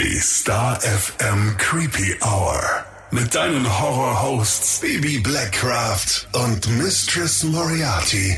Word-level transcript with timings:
Die 0.00 0.20
Star 0.20 0.80
FM 0.80 1.56
Creepy 1.58 2.14
Hour. 2.22 2.62
Mit 3.10 3.34
deinen 3.34 3.66
Horror-Hosts 3.80 4.78
Baby 4.80 5.18
Blackcraft 5.18 6.28
und 6.34 6.68
Mistress 6.78 7.42
Moriarty. 7.42 8.36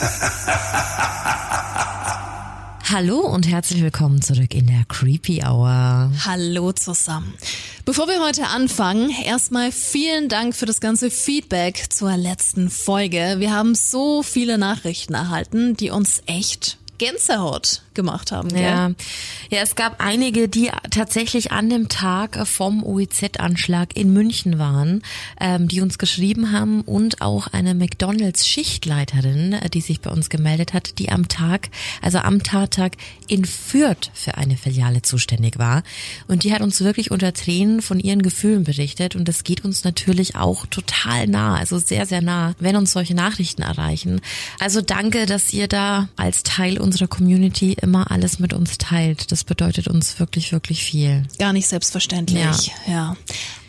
Hallo 2.90 3.20
und 3.20 3.46
herzlich 3.46 3.84
willkommen 3.84 4.20
zurück 4.20 4.52
in 4.52 4.66
der 4.66 4.84
Creepy 4.88 5.44
Hour. 5.44 6.10
Hallo 6.24 6.72
zusammen. 6.72 7.34
Bevor 7.84 8.08
wir 8.08 8.20
heute 8.20 8.48
anfangen, 8.48 9.10
erstmal 9.10 9.70
vielen 9.70 10.28
Dank 10.28 10.56
für 10.56 10.66
das 10.66 10.80
ganze 10.80 11.12
Feedback 11.12 11.84
zur 11.90 12.16
letzten 12.16 12.68
Folge. 12.68 13.36
Wir 13.38 13.52
haben 13.52 13.76
so 13.76 14.24
viele 14.24 14.58
Nachrichten 14.58 15.14
erhalten, 15.14 15.76
die 15.76 15.90
uns 15.90 16.20
echt 16.26 16.78
Gänsehaut 16.98 17.82
gemacht 17.96 18.30
haben. 18.30 18.50
Gell? 18.50 18.62
Ja. 18.62 18.90
ja, 19.50 19.62
es 19.62 19.74
gab 19.74 20.00
einige, 20.00 20.48
die 20.48 20.70
tatsächlich 20.90 21.50
an 21.50 21.68
dem 21.68 21.88
Tag 21.88 22.46
vom 22.46 22.84
OEZ-Anschlag 22.84 23.96
in 23.96 24.12
München 24.12 24.60
waren, 24.60 25.02
ähm, 25.40 25.66
die 25.66 25.80
uns 25.80 25.98
geschrieben 25.98 26.52
haben 26.52 26.82
und 26.82 27.20
auch 27.20 27.48
eine 27.48 27.74
McDonalds-Schichtleiterin, 27.74 29.54
äh, 29.54 29.70
die 29.70 29.80
sich 29.80 30.00
bei 30.00 30.10
uns 30.10 30.28
gemeldet 30.28 30.72
hat, 30.72 30.98
die 30.98 31.10
am 31.10 31.26
Tag, 31.26 31.70
also 32.02 32.18
am 32.18 32.42
Tattag 32.42 32.92
in 33.26 33.44
Fürth 33.44 34.10
für 34.14 34.36
eine 34.36 34.56
Filiale 34.56 35.02
zuständig 35.02 35.58
war. 35.58 35.82
Und 36.28 36.44
die 36.44 36.52
hat 36.52 36.60
uns 36.60 36.80
wirklich 36.80 37.10
unter 37.10 37.32
Tränen 37.32 37.82
von 37.82 37.98
ihren 37.98 38.22
Gefühlen 38.22 38.64
berichtet 38.64 39.16
und 39.16 39.26
das 39.26 39.42
geht 39.42 39.64
uns 39.64 39.84
natürlich 39.84 40.36
auch 40.36 40.66
total 40.66 41.26
nah, 41.26 41.56
also 41.56 41.78
sehr, 41.78 42.06
sehr 42.06 42.22
nah, 42.22 42.54
wenn 42.58 42.76
uns 42.76 42.92
solche 42.92 43.14
Nachrichten 43.14 43.62
erreichen. 43.62 44.20
Also 44.60 44.82
danke, 44.82 45.26
dass 45.26 45.52
ihr 45.52 45.68
da 45.68 46.08
als 46.16 46.42
Teil 46.42 46.78
unserer 46.78 47.08
Community 47.08 47.76
immer 47.86 48.10
alles 48.10 48.38
mit 48.38 48.52
uns 48.52 48.76
teilt. 48.78 49.32
Das 49.32 49.44
bedeutet 49.44 49.88
uns 49.88 50.18
wirklich, 50.18 50.52
wirklich 50.52 50.84
viel. 50.84 51.22
Gar 51.38 51.52
nicht 51.52 51.68
selbstverständlich. 51.68 52.72
Ja. 52.86 52.92
ja. 52.92 53.16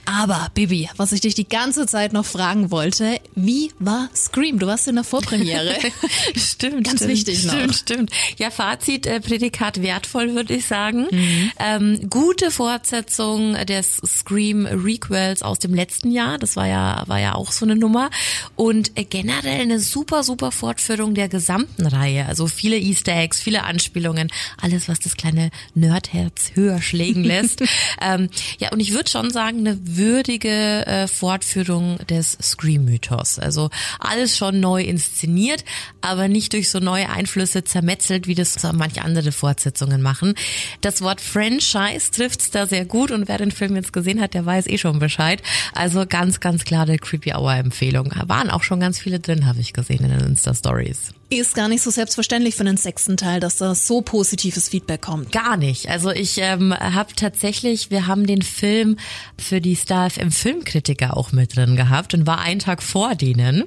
Aber, 0.08 0.48
Bibi, 0.54 0.90
was 0.96 1.12
ich 1.12 1.20
dich 1.20 1.36
die 1.36 1.50
ganze 1.50 1.86
Zeit 1.86 2.14
noch 2.14 2.26
fragen 2.26 2.72
wollte, 2.72 3.20
wie 3.36 3.74
war 3.78 4.08
Scream? 4.16 4.58
Du 4.58 4.66
warst 4.66 4.88
in 4.88 4.96
der 4.96 5.04
Vorpremiere. 5.04 5.76
stimmt. 6.38 6.86
Ganz 6.86 7.00
stimmt, 7.00 7.12
wichtig 7.12 7.44
noch. 7.44 7.54
Stimmt, 7.54 7.76
stimmt. 7.76 8.12
Ja, 8.38 8.50
Fazit, 8.50 9.06
äh, 9.06 9.20
Prädikat 9.20 9.82
wertvoll, 9.82 10.34
würde 10.34 10.56
ich 10.56 10.66
sagen. 10.66 11.08
Mhm. 11.12 11.52
Ähm, 11.60 12.10
gute 12.10 12.52
Fortsetzung 12.52 13.56
des 13.66 13.98
Scream 14.06 14.66
Requels 14.66 15.44
aus 15.44 15.60
dem 15.60 15.74
letzten 15.74 16.12
Jahr. 16.12 16.38
Das 16.38 16.56
war 16.56 16.68
ja, 16.68 17.04
war 17.08 17.20
ja 17.20 17.36
auch 17.36 17.52
so 17.52 17.66
eine 17.66 17.76
Nummer. 17.76 18.10
Und 18.56 18.98
äh, 18.98 19.04
generell 19.04 19.60
eine 19.60 19.82
super, 19.82 20.24
super 20.24 20.54
Fortführung 20.54 21.16
der 21.16 21.28
gesamten 21.28 21.86
Reihe. 21.86 22.28
Also 22.28 22.48
viele 22.48 22.78
Easter 22.78 23.14
Eggs, 23.14 23.42
viele 23.42 23.66
Anspielungen. 23.66 24.30
Alles, 24.62 24.88
was 24.88 25.00
das 25.00 25.18
kleine 25.18 25.52
Nerdherz 25.76 26.52
höher 26.54 26.82
schlägen 26.82 27.26
lässt. 27.26 27.62
ähm, 28.02 28.30
ja, 28.60 28.72
und 28.72 28.80
ich 28.80 28.94
würde 28.94 29.10
schon 29.10 29.32
sagen, 29.32 29.60
eine 29.60 29.97
würdige 29.98 30.86
äh, 30.88 31.08
Fortführung 31.08 31.98
des 32.10 32.38
Scream-Mythos. 32.42 33.40
Also 33.40 33.70
alles 34.00 34.38
schon 34.38 34.60
neu 34.60 34.84
inszeniert, 34.84 35.66
aber 36.02 36.28
nicht 36.28 36.54
durch 36.54 36.70
so 36.70 36.80
neue 36.80 37.10
Einflüsse 37.10 37.64
zermetzelt, 37.64 38.28
wie 38.28 38.36
das 38.36 38.54
so 38.54 38.72
manche 38.74 39.04
andere 39.04 39.32
Fortsetzungen 39.32 40.02
machen. 40.02 40.36
Das 40.82 41.02
Wort 41.02 41.22
Franchise 41.22 42.12
trifft's 42.12 42.52
da 42.52 42.68
sehr 42.68 42.86
gut 42.86 43.12
und 43.12 43.28
wer 43.28 43.38
den 43.38 43.52
Film 43.52 43.76
jetzt 43.76 43.94
gesehen 43.94 44.22
hat, 44.22 44.34
der 44.34 44.46
weiß 44.46 44.68
eh 44.68 44.78
schon 44.78 45.00
Bescheid. 45.00 45.42
Also 45.74 46.06
ganz, 46.08 46.40
ganz 46.40 46.64
klare 46.64 46.98
Creepy 46.98 47.34
Hour 47.34 47.54
Empfehlung. 47.54 48.14
Waren 48.28 48.50
auch 48.50 48.64
schon 48.64 48.80
ganz 48.80 49.00
viele 49.00 49.20
drin, 49.20 49.46
habe 49.46 49.60
ich 49.60 49.74
gesehen 49.74 50.04
in 50.04 50.12
den 50.12 50.28
Insta-Stories. 50.28 51.17
Ist 51.30 51.56
gar 51.56 51.68
nicht 51.68 51.82
so 51.82 51.90
selbstverständlich 51.90 52.56
für 52.56 52.64
den 52.64 52.78
sechsten 52.78 53.18
Teil, 53.18 53.42
dass 53.42 53.58
da 53.58 53.76
so 53.76 54.00
positives 54.00 54.70
Feedback 54.70 55.02
kommt. 55.02 55.34
Gar 55.34 55.58
nicht. 55.58 55.90
Also 55.90 56.10
ich 56.10 56.38
ähm, 56.38 56.74
habe 56.74 57.14
tatsächlich, 57.18 57.92
wir 57.92 58.08
haben 58.08 58.26
den 58.26 58.42
Film 58.42 58.98
für 59.38 59.60
die 59.60 59.76
Star 59.76 60.10
FM 60.10 60.32
Filmkritiker 60.32 61.18
auch 61.18 61.34
mit 61.34 61.58
drin 61.58 61.76
gehabt 61.76 62.14
und 62.14 62.26
war 62.28 62.40
einen 62.40 62.62
Tag 62.62 62.82
vor 62.82 63.16
denen 63.16 63.66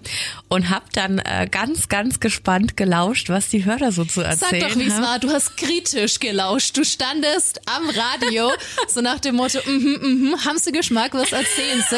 und 0.49 0.71
habe 0.71 0.87
dann 0.95 1.19
äh, 1.19 1.49
ganz, 1.51 1.91
ganz 1.91 2.19
gespannt 2.19 2.79
gelauscht, 2.79 3.29
was 3.29 3.51
die 3.51 3.67
Hörer 3.67 3.93
so 3.93 4.07
zu 4.07 4.23
erzählen 4.23 4.63
Sag 4.63 4.71
doch, 4.71 4.79
wie 4.79 4.89
es 4.89 4.99
war. 4.99 5.19
Du 5.19 5.29
hast 5.29 5.59
kritisch 5.59 6.19
gelauscht. 6.19 6.79
Du 6.79 6.85
standest 6.85 7.61
am 7.67 7.91
Radio 7.91 8.53
so 8.89 9.03
nach 9.03 9.21
dem 9.21 9.37
Motto, 9.37 9.59
mhm, 9.67 9.99
mhm, 10.01 10.45
haben 10.47 10.57
sie 10.57 10.73
Geschmack, 10.73 11.13
was 11.13 11.33
erzählen 11.33 11.85
sie? 11.91 11.97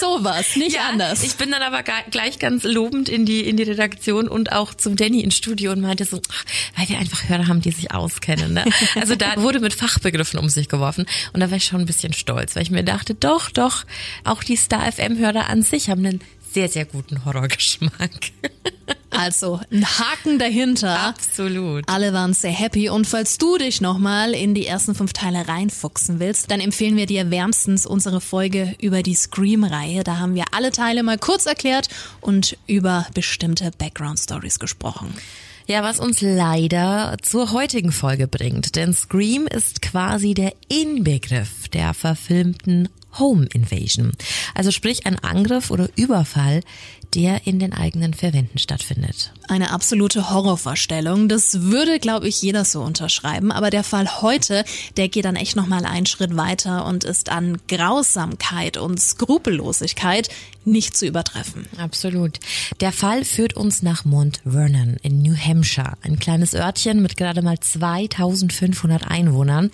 Sowas, 0.00 0.56
nicht 0.56 0.76
ja, 0.76 0.88
anders. 0.88 1.22
Ich 1.22 1.34
bin 1.34 1.50
dann 1.50 1.60
aber 1.60 1.82
gleich 1.82 2.38
ganz 2.38 2.64
lobend 2.64 3.10
in 3.10 3.26
die 3.26 3.46
in 3.46 3.58
die 3.58 3.64
Redaktion 3.64 4.26
und 4.26 4.52
auch 4.52 4.72
zum 4.72 4.96
Danny 5.02 5.20
ins 5.20 5.36
Studio 5.36 5.72
und 5.72 5.80
meinte 5.80 6.04
so, 6.04 6.20
weil 6.76 6.88
wir 6.88 6.98
einfach 6.98 7.28
Hörer 7.28 7.48
haben, 7.48 7.60
die 7.60 7.72
sich 7.72 7.92
auskennen. 7.92 8.54
Ne? 8.54 8.64
Also 8.94 9.16
da 9.16 9.36
wurde 9.42 9.60
mit 9.60 9.74
Fachbegriffen 9.74 10.38
um 10.38 10.48
sich 10.48 10.68
geworfen 10.68 11.06
und 11.32 11.40
da 11.40 11.50
war 11.50 11.56
ich 11.56 11.64
schon 11.64 11.80
ein 11.80 11.86
bisschen 11.86 12.12
stolz, 12.12 12.54
weil 12.54 12.62
ich 12.62 12.70
mir 12.70 12.84
dachte, 12.84 13.14
doch, 13.14 13.50
doch, 13.50 13.84
auch 14.24 14.44
die 14.44 14.56
Star 14.56 14.90
FM-Hörer 14.90 15.48
an 15.48 15.62
sich 15.62 15.90
haben 15.90 16.06
einen 16.06 16.20
sehr, 16.52 16.68
sehr 16.68 16.84
guten 16.84 17.24
Horrorgeschmack. 17.24 18.30
Also 19.12 19.60
ein 19.70 19.84
Haken 19.84 20.38
dahinter. 20.38 20.98
Absolut. 20.98 21.88
Alle 21.88 22.12
waren 22.12 22.34
sehr 22.34 22.50
happy 22.50 22.88
und 22.88 23.06
falls 23.06 23.38
du 23.38 23.58
dich 23.58 23.80
nochmal 23.80 24.32
in 24.32 24.54
die 24.54 24.66
ersten 24.66 24.94
fünf 24.94 25.12
Teile 25.12 25.46
reinfuchsen 25.46 26.18
willst, 26.18 26.50
dann 26.50 26.60
empfehlen 26.60 26.96
wir 26.96 27.06
dir 27.06 27.30
wärmstens 27.30 27.86
unsere 27.86 28.20
Folge 28.20 28.74
über 28.80 29.02
die 29.02 29.14
Scream-Reihe. 29.14 30.02
Da 30.02 30.18
haben 30.18 30.34
wir 30.34 30.44
alle 30.52 30.72
Teile 30.72 31.02
mal 31.02 31.18
kurz 31.18 31.46
erklärt 31.46 31.88
und 32.20 32.56
über 32.66 33.06
bestimmte 33.14 33.70
Background-Stories 33.78 34.58
gesprochen. 34.58 35.14
Ja, 35.66 35.82
was 35.82 36.00
uns 36.00 36.20
leider 36.20 37.16
zur 37.22 37.52
heutigen 37.52 37.92
Folge 37.92 38.26
bringt, 38.26 38.74
denn 38.74 38.92
Scream 38.92 39.46
ist 39.46 39.80
quasi 39.80 40.34
der 40.34 40.52
Inbegriff 40.68 41.68
der 41.68 41.94
verfilmten 41.94 42.88
Home 43.18 43.46
Invasion. 43.52 44.12
Also 44.54 44.70
sprich 44.70 45.06
ein 45.06 45.18
Angriff 45.18 45.70
oder 45.70 45.88
Überfall, 45.96 46.62
der 47.14 47.46
in 47.46 47.58
den 47.58 47.72
eigenen 47.72 48.14
vier 48.14 48.32
Wänden 48.32 48.58
stattfindet. 48.58 49.32
Eine 49.48 49.70
absolute 49.70 50.30
Horrorvorstellung. 50.30 51.28
Das 51.28 51.62
würde, 51.62 51.98
glaube 51.98 52.28
ich, 52.28 52.40
jeder 52.40 52.64
so 52.64 52.80
unterschreiben. 52.80 53.52
Aber 53.52 53.70
der 53.70 53.84
Fall 53.84 54.22
heute, 54.22 54.64
der 54.96 55.08
geht 55.08 55.24
dann 55.24 55.36
echt 55.36 55.56
nochmal 55.56 55.84
einen 55.84 56.06
Schritt 56.06 56.36
weiter 56.36 56.86
und 56.86 57.04
ist 57.04 57.30
an 57.30 57.58
Grausamkeit 57.68 58.76
und 58.76 59.00
Skrupellosigkeit 59.00 60.28
nicht 60.64 60.96
zu 60.96 61.06
übertreffen. 61.06 61.66
Absolut. 61.76 62.38
Der 62.80 62.92
Fall 62.92 63.24
führt 63.24 63.54
uns 63.54 63.82
nach 63.82 64.04
Mount 64.04 64.40
Vernon 64.44 64.96
in 65.02 65.22
New 65.22 65.36
Hampshire. 65.36 65.94
Ein 66.02 66.18
kleines 66.18 66.54
Örtchen 66.54 67.02
mit 67.02 67.16
gerade 67.16 67.42
mal 67.42 67.58
2500 67.58 69.10
Einwohnern. 69.10 69.70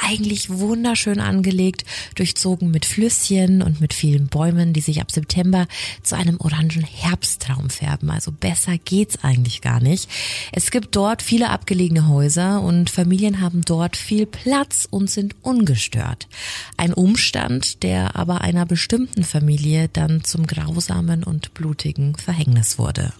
Eigentlich 0.00 0.48
wunderschön 0.50 1.20
angelegt, 1.20 1.84
durchzogen 2.14 2.70
mit 2.70 2.86
Flüsschen 2.86 3.62
und 3.62 3.80
mit 3.80 3.92
vielen 3.92 4.28
Bäumen, 4.28 4.72
die 4.72 4.80
sich 4.80 5.00
ab 5.00 5.10
September 5.10 5.66
zu 6.02 6.16
einem 6.16 6.40
orangen 6.40 6.79
Herbsttraum 6.82 7.70
färben. 7.70 8.10
Also 8.10 8.32
besser 8.32 8.78
geht's 8.78 9.22
eigentlich 9.22 9.60
gar 9.60 9.80
nicht. 9.80 10.08
Es 10.52 10.70
gibt 10.70 10.96
dort 10.96 11.22
viele 11.22 11.50
abgelegene 11.50 12.08
Häuser 12.08 12.62
und 12.62 12.90
Familien 12.90 13.40
haben 13.40 13.62
dort 13.64 13.96
viel 13.96 14.26
Platz 14.26 14.86
und 14.90 15.10
sind 15.10 15.34
ungestört. 15.42 16.28
Ein 16.76 16.92
Umstand, 16.92 17.82
der 17.82 18.16
aber 18.16 18.40
einer 18.40 18.66
bestimmten 18.66 19.24
Familie 19.24 19.88
dann 19.88 20.24
zum 20.24 20.46
grausamen 20.46 21.24
und 21.24 21.54
blutigen 21.54 22.14
Verhängnis 22.16 22.78
wurde. 22.78 23.12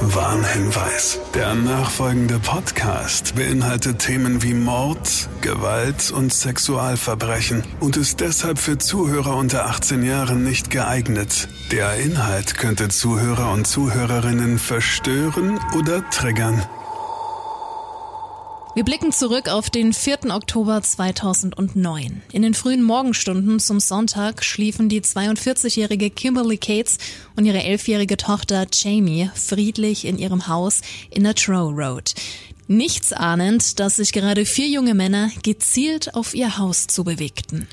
Warnhinweis. 0.00 1.20
Der 1.34 1.54
nachfolgende 1.54 2.38
Podcast 2.40 3.36
beinhaltet 3.36 4.00
Themen 4.00 4.42
wie 4.42 4.54
Mord, 4.54 5.28
Gewalt 5.40 6.10
und 6.10 6.32
Sexualverbrechen 6.32 7.62
und 7.80 7.96
ist 7.96 8.20
deshalb 8.20 8.58
für 8.58 8.78
Zuhörer 8.78 9.36
unter 9.36 9.66
18 9.66 10.02
Jahren 10.02 10.42
nicht 10.42 10.70
geeignet. 10.70 11.48
Der 11.70 11.94
Inhalt 11.96 12.56
könnte 12.56 12.88
Zuhörer 12.88 13.52
und 13.52 13.66
Zuhörerinnen 13.66 14.58
verstören 14.58 15.60
oder 15.76 16.08
triggern. 16.10 16.64
Wir 18.74 18.84
blicken 18.84 19.12
zurück 19.12 19.48
auf 19.48 19.70
den 19.70 19.92
4. 19.92 20.34
Oktober 20.34 20.82
2009. 20.82 22.22
In 22.32 22.42
den 22.42 22.54
frühen 22.54 22.82
Morgenstunden 22.82 23.60
zum 23.60 23.78
Sonntag 23.78 24.42
schliefen 24.42 24.88
die 24.88 25.00
42-jährige 25.00 26.10
Kimberly 26.10 26.58
Cates 26.58 26.98
und 27.36 27.44
ihre 27.44 27.58
11-jährige 27.58 28.16
Tochter 28.16 28.66
Jamie 28.72 29.30
friedlich 29.36 30.04
in 30.04 30.18
ihrem 30.18 30.48
Haus 30.48 30.80
in 31.10 31.22
der 31.22 31.36
Trow 31.36 31.72
Road. 31.72 32.14
Nichts 32.66 33.12
ahnend, 33.12 33.78
dass 33.78 33.96
sich 33.96 34.12
gerade 34.12 34.44
vier 34.44 34.66
junge 34.66 34.94
Männer 34.94 35.30
gezielt 35.44 36.12
auf 36.16 36.34
ihr 36.34 36.58
Haus 36.58 36.88
zu 36.88 37.04
bewegten. 37.04 37.68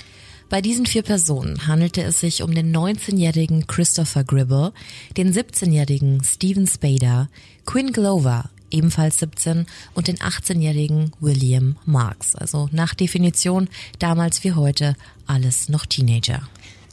Bei 0.49 0.61
diesen 0.61 0.85
vier 0.85 1.01
Personen 1.01 1.65
handelte 1.65 2.03
es 2.03 2.19
sich 2.19 2.43
um 2.43 2.53
den 2.53 2.75
19-jährigen 2.75 3.65
Christopher 3.65 4.23
Gribble, 4.23 4.71
den 5.17 5.33
17-jährigen 5.33 6.23
Steven 6.23 6.67
Spader, 6.67 7.27
Quinn 7.65 7.91
Glover, 7.91 8.51
ebenfalls 8.71 9.19
17, 9.19 9.65
und 9.93 10.07
den 10.07 10.17
18-jährigen 10.17 11.11
William 11.19 11.77
Marks. 11.85 12.35
Also 12.35 12.69
nach 12.71 12.93
Definition 12.93 13.69
damals 13.99 14.43
wie 14.43 14.53
heute 14.53 14.95
alles 15.27 15.69
noch 15.69 15.85
Teenager. 15.85 16.41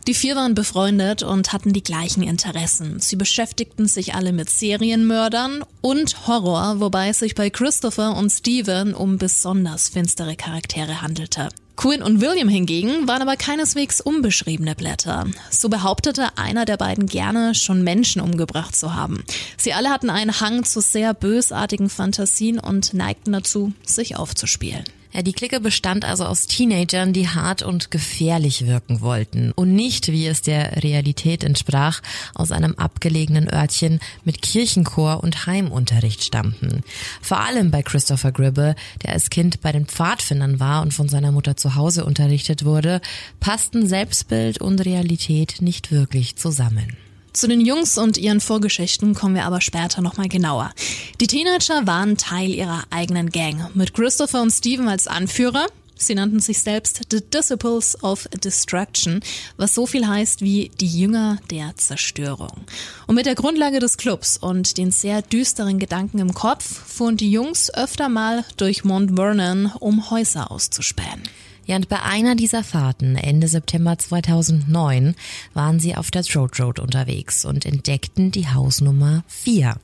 Die 0.06 0.14
vier 0.14 0.36
waren 0.36 0.54
befreundet 0.54 1.22
und 1.22 1.52
hatten 1.52 1.74
die 1.74 1.82
gleichen 1.82 2.22
Interessen. 2.22 2.98
Sie 2.98 3.16
beschäftigten 3.16 3.86
sich 3.86 4.14
alle 4.14 4.32
mit 4.32 4.48
Serienmördern 4.48 5.62
und 5.82 6.26
Horror, 6.26 6.80
wobei 6.80 7.10
es 7.10 7.18
sich 7.18 7.34
bei 7.34 7.50
Christopher 7.50 8.16
und 8.16 8.30
Steven 8.30 8.94
um 8.94 9.18
besonders 9.18 9.90
finstere 9.90 10.34
Charaktere 10.34 11.02
handelte. 11.02 11.50
Quinn 11.78 12.02
und 12.02 12.20
William 12.20 12.48
hingegen 12.48 13.06
waren 13.06 13.22
aber 13.22 13.36
keineswegs 13.36 14.00
unbeschriebene 14.00 14.74
Blätter. 14.74 15.28
So 15.48 15.68
behauptete 15.68 16.36
einer 16.36 16.64
der 16.64 16.76
beiden 16.76 17.06
gerne, 17.06 17.54
schon 17.54 17.84
Menschen 17.84 18.20
umgebracht 18.20 18.74
zu 18.74 18.96
haben. 18.96 19.22
Sie 19.56 19.72
alle 19.72 19.88
hatten 19.88 20.10
einen 20.10 20.40
Hang 20.40 20.64
zu 20.64 20.80
sehr 20.80 21.14
bösartigen 21.14 21.88
Fantasien 21.88 22.58
und 22.58 22.94
neigten 22.94 23.30
dazu, 23.30 23.72
sich 23.86 24.16
aufzuspielen. 24.16 24.82
Ja, 25.12 25.22
die 25.22 25.32
Clique 25.32 25.58
bestand 25.60 26.04
also 26.04 26.26
aus 26.26 26.46
Teenagern, 26.46 27.14
die 27.14 27.28
hart 27.28 27.62
und 27.62 27.90
gefährlich 27.90 28.66
wirken 28.66 29.00
wollten 29.00 29.52
und 29.52 29.74
nicht, 29.74 30.08
wie 30.08 30.26
es 30.26 30.42
der 30.42 30.82
Realität 30.82 31.44
entsprach, 31.44 32.02
aus 32.34 32.52
einem 32.52 32.74
abgelegenen 32.74 33.52
Örtchen 33.52 34.00
mit 34.24 34.42
Kirchenchor 34.42 35.22
und 35.22 35.46
Heimunterricht 35.46 36.22
stammten. 36.22 36.82
Vor 37.22 37.40
allem 37.40 37.70
bei 37.70 37.82
Christopher 37.82 38.32
Gribble, 38.32 38.74
der 39.02 39.14
als 39.14 39.30
Kind 39.30 39.62
bei 39.62 39.72
den 39.72 39.86
Pfadfindern 39.86 40.60
war 40.60 40.82
und 40.82 40.92
von 40.92 41.08
seiner 41.08 41.32
Mutter 41.32 41.56
zu 41.56 41.74
Hause 41.74 42.04
unterrichtet 42.04 42.66
wurde, 42.66 43.00
passten 43.40 43.86
Selbstbild 43.86 44.60
und 44.60 44.84
Realität 44.84 45.56
nicht 45.60 45.90
wirklich 45.90 46.36
zusammen. 46.36 47.07
Zu 47.38 47.46
den 47.46 47.60
Jungs 47.60 47.98
und 47.98 48.18
ihren 48.18 48.40
Vorgeschichten 48.40 49.14
kommen 49.14 49.36
wir 49.36 49.44
aber 49.44 49.60
später 49.60 50.02
nochmal 50.02 50.28
genauer. 50.28 50.72
Die 51.20 51.28
Teenager 51.28 51.86
waren 51.86 52.16
Teil 52.16 52.52
ihrer 52.52 52.82
eigenen 52.90 53.30
Gang, 53.30 53.70
mit 53.76 53.94
Christopher 53.94 54.42
und 54.42 54.50
Steven 54.50 54.88
als 54.88 55.06
Anführer. 55.06 55.66
Sie 55.94 56.16
nannten 56.16 56.40
sich 56.40 56.58
selbst 56.58 57.00
The 57.12 57.20
Disciples 57.20 58.02
of 58.02 58.26
Destruction, 58.42 59.20
was 59.56 59.72
so 59.72 59.86
viel 59.86 60.08
heißt 60.08 60.42
wie 60.42 60.72
die 60.80 60.88
Jünger 60.88 61.38
der 61.48 61.76
Zerstörung. 61.76 62.64
Und 63.06 63.14
mit 63.14 63.26
der 63.26 63.36
Grundlage 63.36 63.78
des 63.78 63.98
Clubs 63.98 64.36
und 64.36 64.76
den 64.76 64.90
sehr 64.90 65.22
düsteren 65.22 65.78
Gedanken 65.78 66.18
im 66.18 66.34
Kopf 66.34 66.64
fuhren 66.64 67.16
die 67.16 67.30
Jungs 67.30 67.72
öfter 67.72 68.08
mal 68.08 68.44
durch 68.56 68.82
Mount 68.82 69.14
Vernon, 69.14 69.70
um 69.78 70.10
Häuser 70.10 70.50
auszuspähen. 70.50 71.22
Ja, 71.68 71.76
und 71.76 71.90
bei 71.90 72.02
einer 72.02 72.34
dieser 72.34 72.64
Fahrten 72.64 73.14
Ende 73.14 73.46
September 73.46 73.98
2009 73.98 75.14
waren 75.52 75.78
sie 75.78 75.96
auf 75.96 76.10
der 76.10 76.22
Throat 76.22 76.58
Road 76.58 76.78
unterwegs 76.78 77.44
und 77.44 77.66
entdeckten 77.66 78.30
die 78.30 78.48
Hausnummer 78.48 79.22
4. 79.28 79.76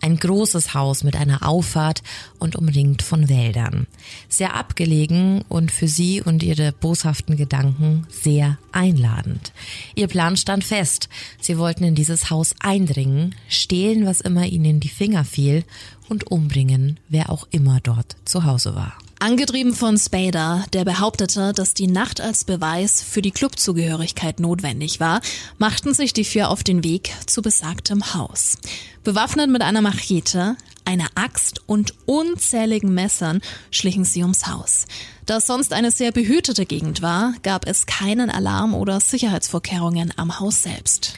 Ein 0.00 0.16
großes 0.16 0.72
Haus 0.72 1.04
mit 1.04 1.14
einer 1.14 1.46
Auffahrt 1.46 2.02
und 2.38 2.56
umringt 2.56 3.02
von 3.02 3.28
Wäldern. 3.28 3.86
Sehr 4.30 4.54
abgelegen 4.54 5.42
und 5.50 5.70
für 5.70 5.88
sie 5.88 6.22
und 6.22 6.42
ihre 6.42 6.72
boshaften 6.72 7.36
Gedanken 7.36 8.06
sehr 8.08 8.56
einladend. 8.72 9.52
Ihr 9.94 10.06
Plan 10.06 10.38
stand 10.38 10.64
fest. 10.64 11.10
Sie 11.38 11.58
wollten 11.58 11.84
in 11.84 11.94
dieses 11.94 12.30
Haus 12.30 12.54
eindringen, 12.60 13.34
stehlen, 13.50 14.06
was 14.06 14.22
immer 14.22 14.46
ihnen 14.46 14.64
in 14.64 14.80
die 14.80 14.88
Finger 14.88 15.26
fiel 15.26 15.64
und 16.08 16.30
umbringen, 16.30 16.98
wer 17.10 17.28
auch 17.28 17.46
immer 17.50 17.80
dort 17.82 18.16
zu 18.24 18.44
Hause 18.44 18.74
war. 18.74 18.96
Angetrieben 19.18 19.74
von 19.74 19.96
Spader, 19.96 20.66
der 20.74 20.84
behauptete, 20.84 21.54
dass 21.54 21.72
die 21.72 21.86
Nacht 21.86 22.20
als 22.20 22.44
Beweis 22.44 23.00
für 23.02 23.22
die 23.22 23.30
Clubzugehörigkeit 23.30 24.40
notwendig 24.40 25.00
war, 25.00 25.22
machten 25.56 25.94
sich 25.94 26.12
die 26.12 26.24
vier 26.24 26.50
auf 26.50 26.62
den 26.62 26.84
Weg 26.84 27.12
zu 27.26 27.40
besagtem 27.40 28.12
Haus. 28.12 28.58
Bewaffnet 29.04 29.48
mit 29.48 29.62
einer 29.62 29.80
Machete, 29.80 30.56
einer 30.84 31.08
Axt 31.14 31.62
und 31.66 31.94
unzähligen 32.04 32.92
Messern 32.92 33.40
schlichen 33.70 34.04
sie 34.04 34.20
ums 34.20 34.48
Haus. 34.48 34.84
Da 35.24 35.38
es 35.38 35.46
sonst 35.46 35.72
eine 35.72 35.90
sehr 35.90 36.12
behütete 36.12 36.66
Gegend 36.66 37.00
war, 37.00 37.32
gab 37.42 37.66
es 37.66 37.86
keinen 37.86 38.28
Alarm 38.28 38.74
oder 38.74 39.00
Sicherheitsvorkehrungen 39.00 40.12
am 40.16 40.40
Haus 40.40 40.62
selbst. 40.62 41.14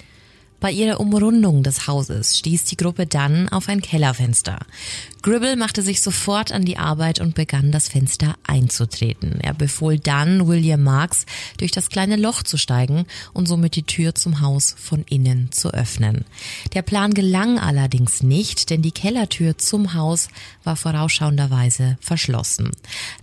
Bei 0.61 0.73
ihrer 0.73 0.99
Umrundung 0.99 1.63
des 1.63 1.87
Hauses 1.87 2.37
stieß 2.37 2.65
die 2.65 2.77
Gruppe 2.77 3.07
dann 3.07 3.49
auf 3.49 3.69
ein 3.69 3.81
Kellerfenster. 3.81 4.59
Gribble 5.23 5.57
machte 5.57 5.83
sich 5.83 6.01
sofort 6.01 6.53
an 6.53 6.65
die 6.65 6.79
Arbeit 6.79 7.21
und 7.21 7.35
begann 7.35 7.73
das 7.73 7.89
Fenster 7.89 8.37
einzutreten. 8.47 9.41
Er 9.41 9.53
befohl 9.53 9.99
dann 9.99 10.47
William 10.47 10.83
Marks, 10.83 11.27
durch 11.59 11.73
das 11.73 11.89
kleine 11.89 12.17
Loch 12.17 12.43
zu 12.43 12.57
steigen 12.57 13.05
und 13.33 13.49
somit 13.49 13.75
die 13.75 13.83
Tür 13.83 14.15
zum 14.15 14.41
Haus 14.41 14.75
von 14.79 15.05
innen 15.09 15.51
zu 15.51 15.73
öffnen. 15.73 16.25
Der 16.75 16.83
Plan 16.83 17.15
gelang 17.15 17.59
allerdings 17.59 18.23
nicht, 18.23 18.71
denn 18.71 18.83
die 18.83 18.93
Kellertür 18.93 19.59
zum 19.59 19.95
Haus 19.95 20.29
war 20.63 20.77
vorausschauenderweise 20.77 21.99
verschlossen. 22.01 22.71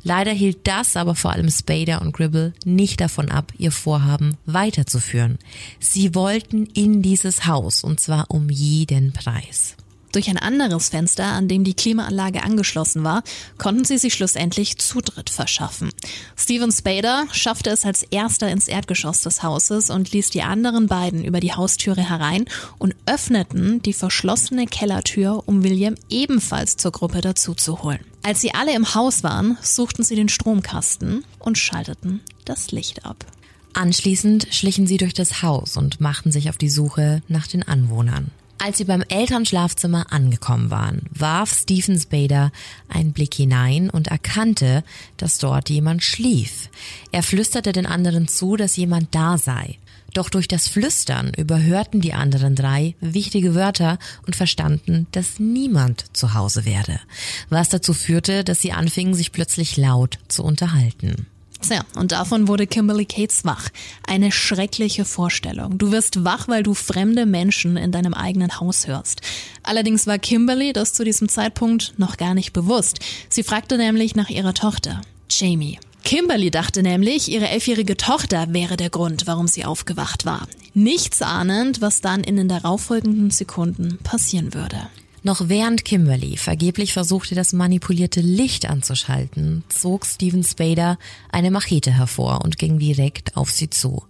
Leider 0.03 0.31
hielt 0.31 0.67
das 0.67 0.97
aber 0.97 1.15
vor 1.15 1.31
allem 1.31 1.49
Spader 1.49 2.01
und 2.01 2.11
Gribble 2.11 2.53
nicht 2.65 2.99
davon 2.99 3.31
ab, 3.31 3.53
ihr 3.57 3.71
Vorhaben 3.71 4.37
weiterzuführen. 4.45 5.39
Sie 5.79 6.13
wollten 6.13 6.65
in 6.65 7.01
dieses 7.01 7.45
Haus 7.45 7.83
und 7.83 7.99
zwar 7.99 8.29
um 8.29 8.49
jeden 8.49 9.13
Preis. 9.13 9.75
Durch 10.15 10.29
ein 10.29 10.37
anderes 10.37 10.87
Fenster, 10.87 11.25
an 11.25 11.49
dem 11.49 11.65
die 11.65 11.73
Klimaanlage 11.73 12.41
angeschlossen 12.41 13.03
war, 13.03 13.21
konnten 13.57 13.83
sie 13.83 13.97
sich 13.97 14.13
schlussendlich 14.13 14.77
Zutritt 14.77 15.29
verschaffen. 15.29 15.89
Steven 16.37 16.71
Spader 16.71 17.25
schaffte 17.33 17.69
es 17.69 17.83
als 17.83 18.03
erster 18.03 18.49
ins 18.49 18.69
Erdgeschoss 18.69 19.23
des 19.23 19.43
Hauses 19.43 19.89
und 19.89 20.13
ließ 20.13 20.29
die 20.29 20.41
anderen 20.41 20.87
beiden 20.87 21.25
über 21.25 21.41
die 21.41 21.51
Haustüre 21.51 22.01
herein 22.09 22.45
und 22.77 22.95
öffneten 23.05 23.81
die 23.81 23.91
verschlossene 23.91 24.67
Kellertür, 24.67 25.43
um 25.47 25.63
William 25.63 25.95
ebenfalls 26.09 26.77
zur 26.77 26.93
Gruppe 26.93 27.19
dazuzuholen. 27.19 27.99
Als 28.23 28.39
sie 28.39 28.53
alle 28.53 28.73
im 28.73 28.95
Haus 28.95 29.21
waren, 29.21 29.57
suchten 29.61 30.05
sie 30.05 30.15
den 30.15 30.29
Stromkasten 30.29 31.25
und 31.39 31.57
schalteten 31.57 32.21
das 32.45 32.71
Licht 32.71 33.05
ab. 33.05 33.25
Anschließend 33.73 34.47
schlichen 34.51 34.87
sie 34.87 34.95
durch 34.95 35.13
das 35.13 35.41
Haus 35.41 35.75
und 35.75 35.99
machten 35.99 36.31
sich 36.31 36.49
auf 36.49 36.57
die 36.57 36.69
Suche 36.69 37.21
nach 37.27 37.47
den 37.47 37.63
Anwohnern. 37.63 38.31
Als 38.57 38.77
sie 38.77 38.85
beim 38.85 39.03
Elternschlafzimmer 39.07 40.11
angekommen 40.11 40.71
waren, 40.71 41.03
warf 41.11 41.53
Stephen 41.53 41.99
Spader 41.99 42.51
einen 42.87 43.11
Blick 43.11 43.33
hinein 43.33 43.89
und 43.89 44.07
erkannte, 44.07 44.83
dass 45.17 45.37
dort 45.37 45.69
jemand 45.69 46.03
schlief. 46.03 46.69
Er 47.11 47.21
flüsterte 47.21 47.73
den 47.73 47.85
anderen 47.85 48.27
zu, 48.27 48.55
dass 48.55 48.77
jemand 48.77 49.13
da 49.13 49.37
sei. 49.37 49.77
Doch 50.13 50.29
durch 50.29 50.47
das 50.47 50.69
Flüstern 50.69 51.33
überhörten 51.35 51.99
die 51.99 52.13
anderen 52.13 52.55
drei 52.55 52.95
wichtige 53.01 53.53
Wörter 53.53 53.99
und 54.25 54.37
verstanden, 54.37 55.07
dass 55.11 55.39
niemand 55.39 56.05
zu 56.13 56.33
Hause 56.33 56.63
werde, 56.63 57.01
was 57.49 57.67
dazu 57.67 57.93
führte, 57.93 58.45
dass 58.45 58.61
sie 58.61 58.71
anfingen, 58.71 59.13
sich 59.13 59.33
plötzlich 59.33 59.75
laut 59.75 60.19
zu 60.29 60.43
unterhalten. 60.43 61.27
Tja, 61.67 61.83
und 61.95 62.11
davon 62.11 62.47
wurde 62.47 62.67
Kimberly 62.67 63.05
Cates 63.05 63.43
wach. 63.43 63.69
Eine 64.05 64.31
schreckliche 64.31 65.03
Vorstellung. 65.03 65.79
Du 65.79 65.91
wirst 65.91 66.23
wach, 66.23 66.47
weil 66.47 66.61
du 66.61 66.75
fremde 66.75 67.25
Menschen 67.25 67.75
in 67.75 67.91
deinem 67.91 68.13
eigenen 68.13 68.59
Haus 68.59 68.85
hörst. 68.85 69.21
Allerdings 69.63 70.05
war 70.05 70.19
Kimberly 70.19 70.73
das 70.73 70.93
zu 70.93 71.03
diesem 71.03 71.27
Zeitpunkt 71.27 71.95
noch 71.97 72.17
gar 72.17 72.35
nicht 72.35 72.53
bewusst. 72.53 72.99
Sie 73.29 73.41
fragte 73.41 73.77
nämlich 73.77 74.15
nach 74.15 74.29
ihrer 74.29 74.53
Tochter, 74.53 75.01
Jamie. 75.27 75.79
Kimberly 76.03 76.51
dachte 76.51 76.83
nämlich, 76.83 77.31
ihre 77.31 77.49
elfjährige 77.49 77.97
Tochter 77.97 78.45
wäre 78.53 78.77
der 78.77 78.91
Grund, 78.91 79.25
warum 79.25 79.47
sie 79.47 79.65
aufgewacht 79.65 80.23
war. 80.23 80.47
Nichts 80.75 81.23
ahnend, 81.23 81.81
was 81.81 81.99
dann 81.99 82.23
in 82.23 82.35
den 82.35 82.47
darauffolgenden 82.47 83.31
Sekunden 83.31 83.97
passieren 84.03 84.53
würde. 84.53 84.87
Noch 85.25 85.49
während 85.49 85.85
Kimberly 85.85 86.37
vergeblich 86.37 86.93
versuchte, 86.93 87.33
das 87.33 87.51
manipulierte 87.51 88.21
Licht 88.21 88.69
anzuschalten, 88.69 89.63
zog 89.69 90.05
Steven 90.05 90.43
Spader 90.43 90.99
eine 91.31 91.49
Machete 91.49 91.91
hervor 91.91 92.41
und 92.43 92.59
ging 92.59 92.77
direkt 92.77 93.35
auf 93.35 93.49
sie 93.49 93.71
zu. 93.71 94.03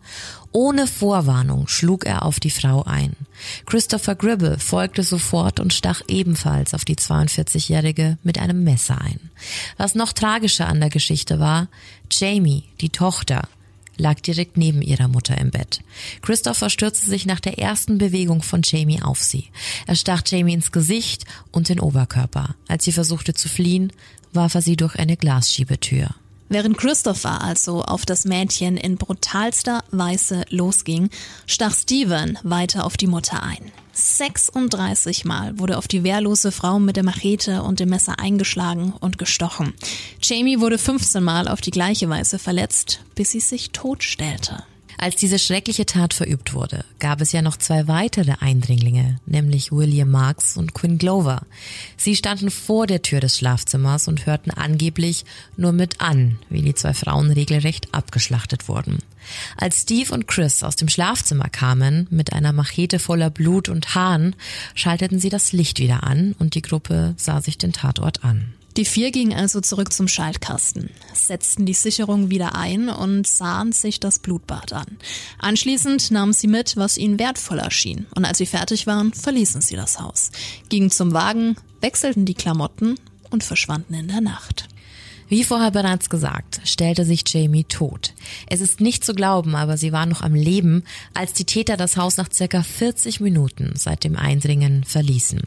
Ohne 0.51 0.87
Vorwarnung 0.87 1.69
schlug 1.69 2.05
er 2.05 2.23
auf 2.23 2.41
die 2.41 2.49
Frau 2.49 2.83
ein. 2.83 3.15
Christopher 3.65 4.15
Gribble 4.15 4.59
folgte 4.59 5.03
sofort 5.03 5.61
und 5.61 5.73
stach 5.73 6.01
ebenfalls 6.09 6.73
auf 6.73 6.83
die 6.83 6.97
42-Jährige 6.97 8.17
mit 8.23 8.37
einem 8.37 8.65
Messer 8.65 8.99
ein. 8.99 9.31
Was 9.77 9.95
noch 9.95 10.11
tragischer 10.11 10.67
an 10.67 10.81
der 10.81 10.89
Geschichte 10.89 11.39
war, 11.39 11.69
Jamie, 12.11 12.65
die 12.81 12.89
Tochter, 12.89 13.47
lag 13.97 14.19
direkt 14.19 14.57
neben 14.57 14.81
ihrer 14.81 15.07
Mutter 15.07 15.37
im 15.37 15.51
Bett. 15.51 15.81
Christopher 16.21 16.69
stürzte 16.69 17.09
sich 17.09 17.25
nach 17.25 17.39
der 17.39 17.59
ersten 17.59 17.97
Bewegung 17.97 18.41
von 18.41 18.61
Jamie 18.63 19.01
auf 19.01 19.21
sie. 19.21 19.49
Er 19.87 19.95
stach 19.95 20.23
Jamie 20.25 20.53
ins 20.53 20.71
Gesicht 20.71 21.25
und 21.51 21.69
den 21.69 21.79
Oberkörper. 21.79 22.55
Als 22.67 22.85
sie 22.85 22.91
versuchte 22.91 23.33
zu 23.33 23.49
fliehen, 23.49 23.91
warf 24.33 24.55
er 24.55 24.61
sie 24.61 24.75
durch 24.75 24.97
eine 24.97 25.17
Glasschiebetür. 25.17 26.09
Während 26.47 26.77
Christopher 26.77 27.41
also 27.41 27.83
auf 27.83 28.05
das 28.05 28.25
Mädchen 28.25 28.77
in 28.77 28.97
brutalster 28.97 29.83
Weise 29.91 30.45
losging, 30.49 31.09
stach 31.47 31.73
Steven 31.73 32.37
weiter 32.43 32.85
auf 32.85 32.97
die 32.97 33.07
Mutter 33.07 33.41
ein. 33.41 33.71
36 33.95 35.25
Mal 35.25 35.57
wurde 35.57 35.77
auf 35.77 35.87
die 35.87 36.03
wehrlose 36.03 36.51
Frau 36.51 36.79
mit 36.79 36.97
der 36.97 37.03
Machete 37.03 37.63
und 37.63 37.79
dem 37.79 37.89
Messer 37.89 38.19
eingeschlagen 38.19 38.93
und 38.99 39.17
gestochen. 39.17 39.73
Jamie 40.21 40.59
wurde 40.59 40.77
15 40.77 41.23
Mal 41.23 41.47
auf 41.47 41.61
die 41.61 41.71
gleiche 41.71 42.09
Weise 42.09 42.37
verletzt, 42.37 42.99
bis 43.15 43.31
sie 43.31 43.39
sich 43.39 43.71
totstellte. 43.71 44.63
Als 44.97 45.15
diese 45.15 45.39
schreckliche 45.39 45.85
Tat 45.85 46.13
verübt 46.13 46.53
wurde, 46.53 46.85
gab 46.99 47.21
es 47.21 47.31
ja 47.31 47.41
noch 47.41 47.57
zwei 47.57 47.87
weitere 47.87 48.35
Eindringlinge, 48.39 49.19
nämlich 49.25 49.71
William 49.71 50.09
Marks 50.09 50.57
und 50.57 50.73
Quinn 50.73 50.97
Glover. 50.97 51.41
Sie 51.97 52.15
standen 52.15 52.49
vor 52.49 52.87
der 52.87 53.01
Tür 53.01 53.19
des 53.19 53.37
Schlafzimmers 53.37 54.07
und 54.07 54.25
hörten 54.25 54.51
angeblich 54.51 55.25
nur 55.57 55.73
mit 55.73 56.01
an, 56.01 56.39
wie 56.49 56.61
die 56.61 56.75
zwei 56.75 56.93
Frauen 56.93 57.31
regelrecht 57.31 57.93
abgeschlachtet 57.93 58.67
wurden. 58.67 58.99
Als 59.57 59.81
Steve 59.81 60.13
und 60.13 60.27
Chris 60.27 60.63
aus 60.63 60.75
dem 60.75 60.87
Schlafzimmer 60.87 61.49
kamen, 61.49 62.07
mit 62.09 62.33
einer 62.33 62.53
Machete 62.53 62.99
voller 62.99 63.29
Blut 63.29 63.69
und 63.69 63.95
Haaren, 63.95 64.35
schalteten 64.75 65.19
sie 65.19 65.29
das 65.29 65.51
Licht 65.51 65.79
wieder 65.79 66.03
an 66.03 66.35
und 66.39 66.55
die 66.55 66.61
Gruppe 66.61 67.15
sah 67.17 67.41
sich 67.41 67.57
den 67.57 67.73
Tatort 67.73 68.23
an. 68.23 68.53
Die 68.77 68.83
vier 68.83 69.11
gingen 69.11 69.37
also 69.37 69.61
zurück 69.61 69.93
zum 69.93 70.09
Schaltkasten, 70.09 70.89
setzten 71.13 71.65
die 71.65 71.73
Sicherung 71.73 72.29
wieder 72.29 72.55
ein 72.55 72.89
und 72.89 73.25
sahen 73.25 73.71
sich 73.71 74.01
das 74.01 74.19
Blutbad 74.19 74.73
an. 74.73 74.97
Anschließend 75.39 76.11
nahmen 76.11 76.33
sie 76.33 76.47
mit, 76.47 76.75
was 76.75 76.97
ihnen 76.97 77.17
wertvoll 77.17 77.59
erschien, 77.59 78.05
und 78.15 78.25
als 78.25 78.37
sie 78.37 78.45
fertig 78.45 78.85
waren, 78.85 79.13
verließen 79.13 79.61
sie 79.61 79.77
das 79.77 80.01
Haus, 80.01 80.31
gingen 80.67 80.91
zum 80.91 81.13
Wagen, 81.13 81.55
wechselten 81.79 82.25
die 82.25 82.33
Klamotten 82.33 82.95
und 83.29 83.45
verschwanden 83.45 83.93
in 83.93 84.09
der 84.09 84.21
Nacht. 84.21 84.67
Wie 85.27 85.43
vorher 85.43 85.71
bereits 85.71 86.09
gesagt, 86.09 86.61
stellte 86.65 87.03
sich 87.03 87.23
Jamie 87.25 87.63
tot. 87.63 88.13
Es 88.47 88.61
ist 88.61 88.79
nicht 88.79 89.03
zu 89.03 89.15
glauben, 89.15 89.55
aber 89.55 89.75
sie 89.75 89.91
war 89.91 90.05
noch 90.05 90.21
am 90.21 90.35
Leben, 90.35 90.83
als 91.15 91.33
die 91.33 91.45
Täter 91.45 91.77
das 91.77 91.97
Haus 91.97 92.17
nach 92.17 92.31
circa 92.31 92.61
40 92.61 93.21
Minuten 93.21 93.73
seit 93.75 94.03
dem 94.03 94.17
Eindringen 94.17 94.83
verließen. 94.83 95.41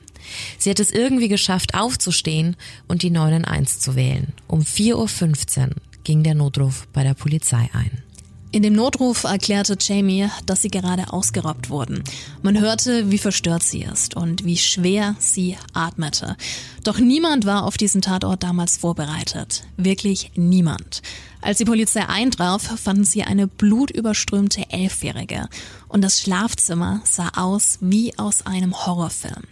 Sie 0.59 0.71
hat 0.71 0.81
es 0.81 0.91
irgendwie 0.91 1.29
geschafft, 1.29 1.75
aufzustehen 1.75 2.57
und 2.87 3.03
die 3.03 3.11
911 3.11 3.79
zu 3.79 3.97
wählen. 3.97 4.33
Um 4.47 4.61
4.15 4.61 5.69
Uhr 5.69 5.75
ging 6.05 6.23
der 6.23 6.35
Notruf 6.35 6.87
bei 6.93 7.03
der 7.03 7.15
Polizei 7.15 7.69
ein. 7.73 8.03
In 8.51 8.63
dem 8.63 8.73
Notruf 8.73 9.25
erklärte 9.25 9.77
Jamie, 9.79 10.31
dass 10.47 10.63
sie 10.63 10.71
gerade 10.71 11.13
ausgeraubt 11.13 11.69
wurden. 11.69 12.03
Man 12.41 12.59
hörte, 12.59 13.11
wie 13.11 13.19
verstört 13.19 13.63
sie 13.63 13.83
ist 13.83 14.17
und 14.17 14.43
wie 14.47 14.57
schwer 14.57 15.17
sie 15.19 15.59
atmete. 15.75 16.35
Doch 16.83 16.99
niemand 16.99 17.45
war 17.45 17.65
auf 17.65 17.77
diesen 17.77 18.01
Tatort 18.01 18.43
damals 18.43 18.79
vorbereitet. 18.79 19.65
Wirklich 19.77 20.31
niemand. 20.35 21.03
Als 21.43 21.59
die 21.59 21.67
Polizei 21.67 22.09
eintraf, 22.09 22.63
fanden 22.81 23.05
sie 23.05 23.23
eine 23.23 23.47
blutüberströmte 23.47 24.71
Elfjährige. 24.71 25.51
Und 25.89 26.03
das 26.03 26.19
Schlafzimmer 26.19 27.03
sah 27.05 27.31
aus 27.37 27.79
wie 27.83 28.19
aus 28.19 28.47
einem 28.47 28.87
Horrorfilm. 28.87 29.45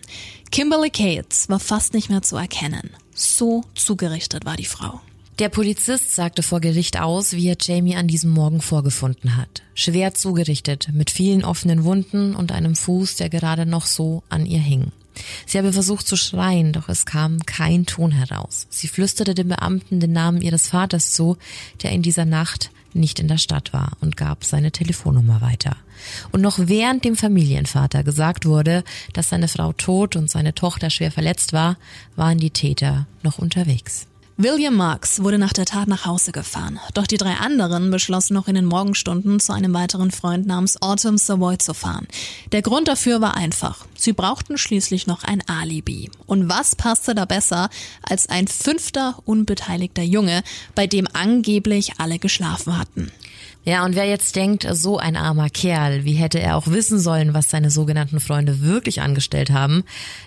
Kimberly 0.50 0.90
Cates 0.90 1.48
war 1.48 1.60
fast 1.60 1.94
nicht 1.94 2.08
mehr 2.08 2.22
zu 2.22 2.36
erkennen. 2.36 2.90
So 3.14 3.64
zugerichtet 3.74 4.44
war 4.44 4.56
die 4.56 4.64
Frau. 4.64 5.00
Der 5.38 5.50
Polizist 5.50 6.14
sagte 6.14 6.42
vor 6.42 6.60
Gericht 6.60 6.98
aus, 6.98 7.32
wie 7.32 7.48
er 7.48 7.58
Jamie 7.60 7.96
an 7.96 8.08
diesem 8.08 8.30
Morgen 8.30 8.62
vorgefunden 8.62 9.36
hat. 9.36 9.62
Schwer 9.74 10.14
zugerichtet, 10.14 10.88
mit 10.94 11.10
vielen 11.10 11.44
offenen 11.44 11.84
Wunden 11.84 12.34
und 12.34 12.52
einem 12.52 12.74
Fuß, 12.74 13.16
der 13.16 13.28
gerade 13.28 13.66
noch 13.66 13.84
so 13.84 14.22
an 14.30 14.46
ihr 14.46 14.60
hing. 14.60 14.92
Sie 15.44 15.58
habe 15.58 15.74
versucht 15.74 16.06
zu 16.06 16.16
schreien, 16.16 16.72
doch 16.72 16.88
es 16.88 17.04
kam 17.04 17.44
kein 17.44 17.84
Ton 17.84 18.12
heraus. 18.12 18.66
Sie 18.70 18.88
flüsterte 18.88 19.34
dem 19.34 19.48
Beamten 19.48 20.00
den 20.00 20.12
Namen 20.12 20.40
ihres 20.40 20.68
Vaters 20.68 21.12
zu, 21.12 21.36
der 21.82 21.92
in 21.92 22.02
dieser 22.02 22.24
Nacht 22.24 22.70
nicht 22.96 23.20
in 23.20 23.28
der 23.28 23.38
Stadt 23.38 23.72
war 23.72 23.92
und 24.00 24.16
gab 24.16 24.44
seine 24.44 24.72
Telefonnummer 24.72 25.40
weiter. 25.40 25.76
Und 26.32 26.40
noch 26.40 26.58
während 26.58 27.04
dem 27.04 27.16
Familienvater 27.16 28.02
gesagt 28.02 28.46
wurde, 28.46 28.84
dass 29.12 29.28
seine 29.28 29.48
Frau 29.48 29.72
tot 29.72 30.16
und 30.16 30.30
seine 30.30 30.54
Tochter 30.54 30.90
schwer 30.90 31.12
verletzt 31.12 31.52
war, 31.52 31.76
waren 32.16 32.38
die 32.38 32.50
Täter 32.50 33.06
noch 33.22 33.38
unterwegs. 33.38 34.06
William 34.38 34.74
Marks 34.74 35.22
wurde 35.22 35.38
nach 35.38 35.54
der 35.54 35.64
Tat 35.64 35.88
nach 35.88 36.04
Hause 36.04 36.30
gefahren. 36.30 36.78
Doch 36.92 37.06
die 37.06 37.16
drei 37.16 37.36
anderen 37.36 37.90
beschlossen 37.90 38.34
noch 38.34 38.48
in 38.48 38.54
den 38.54 38.66
Morgenstunden 38.66 39.40
zu 39.40 39.54
einem 39.54 39.72
weiteren 39.72 40.10
Freund 40.10 40.46
namens 40.46 40.82
Autumn 40.82 41.16
Savoy 41.16 41.56
zu 41.56 41.72
fahren. 41.72 42.06
Der 42.52 42.60
Grund 42.60 42.86
dafür 42.86 43.22
war 43.22 43.34
einfach. 43.34 43.86
Sie 43.96 44.12
brauchten 44.12 44.58
schließlich 44.58 45.06
noch 45.06 45.24
ein 45.24 45.42
Alibi. 45.48 46.10
Und 46.26 46.50
was 46.50 46.76
passte 46.76 47.14
da 47.14 47.24
besser 47.24 47.70
als 48.02 48.28
ein 48.28 48.46
fünfter 48.46 49.16
unbeteiligter 49.24 50.02
Junge, 50.02 50.42
bei 50.74 50.86
dem 50.86 51.08
angeblich 51.14 51.98
alle 51.98 52.18
geschlafen 52.18 52.78
hatten? 52.78 53.10
Ja, 53.68 53.84
und 53.84 53.96
wer 53.96 54.04
jetzt 54.04 54.36
denkt, 54.36 54.64
so 54.74 54.96
ein 54.96 55.16
armer 55.16 55.50
Kerl, 55.50 56.04
wie 56.04 56.12
hätte 56.12 56.38
er 56.38 56.56
auch 56.56 56.68
wissen 56.68 57.00
sollen, 57.00 57.34
was 57.34 57.50
seine 57.50 57.68
sogenannten 57.68 58.20
Freunde 58.20 58.60
wirklich 58.60 59.00
angestellt 59.00 59.50
haben, 59.50 59.82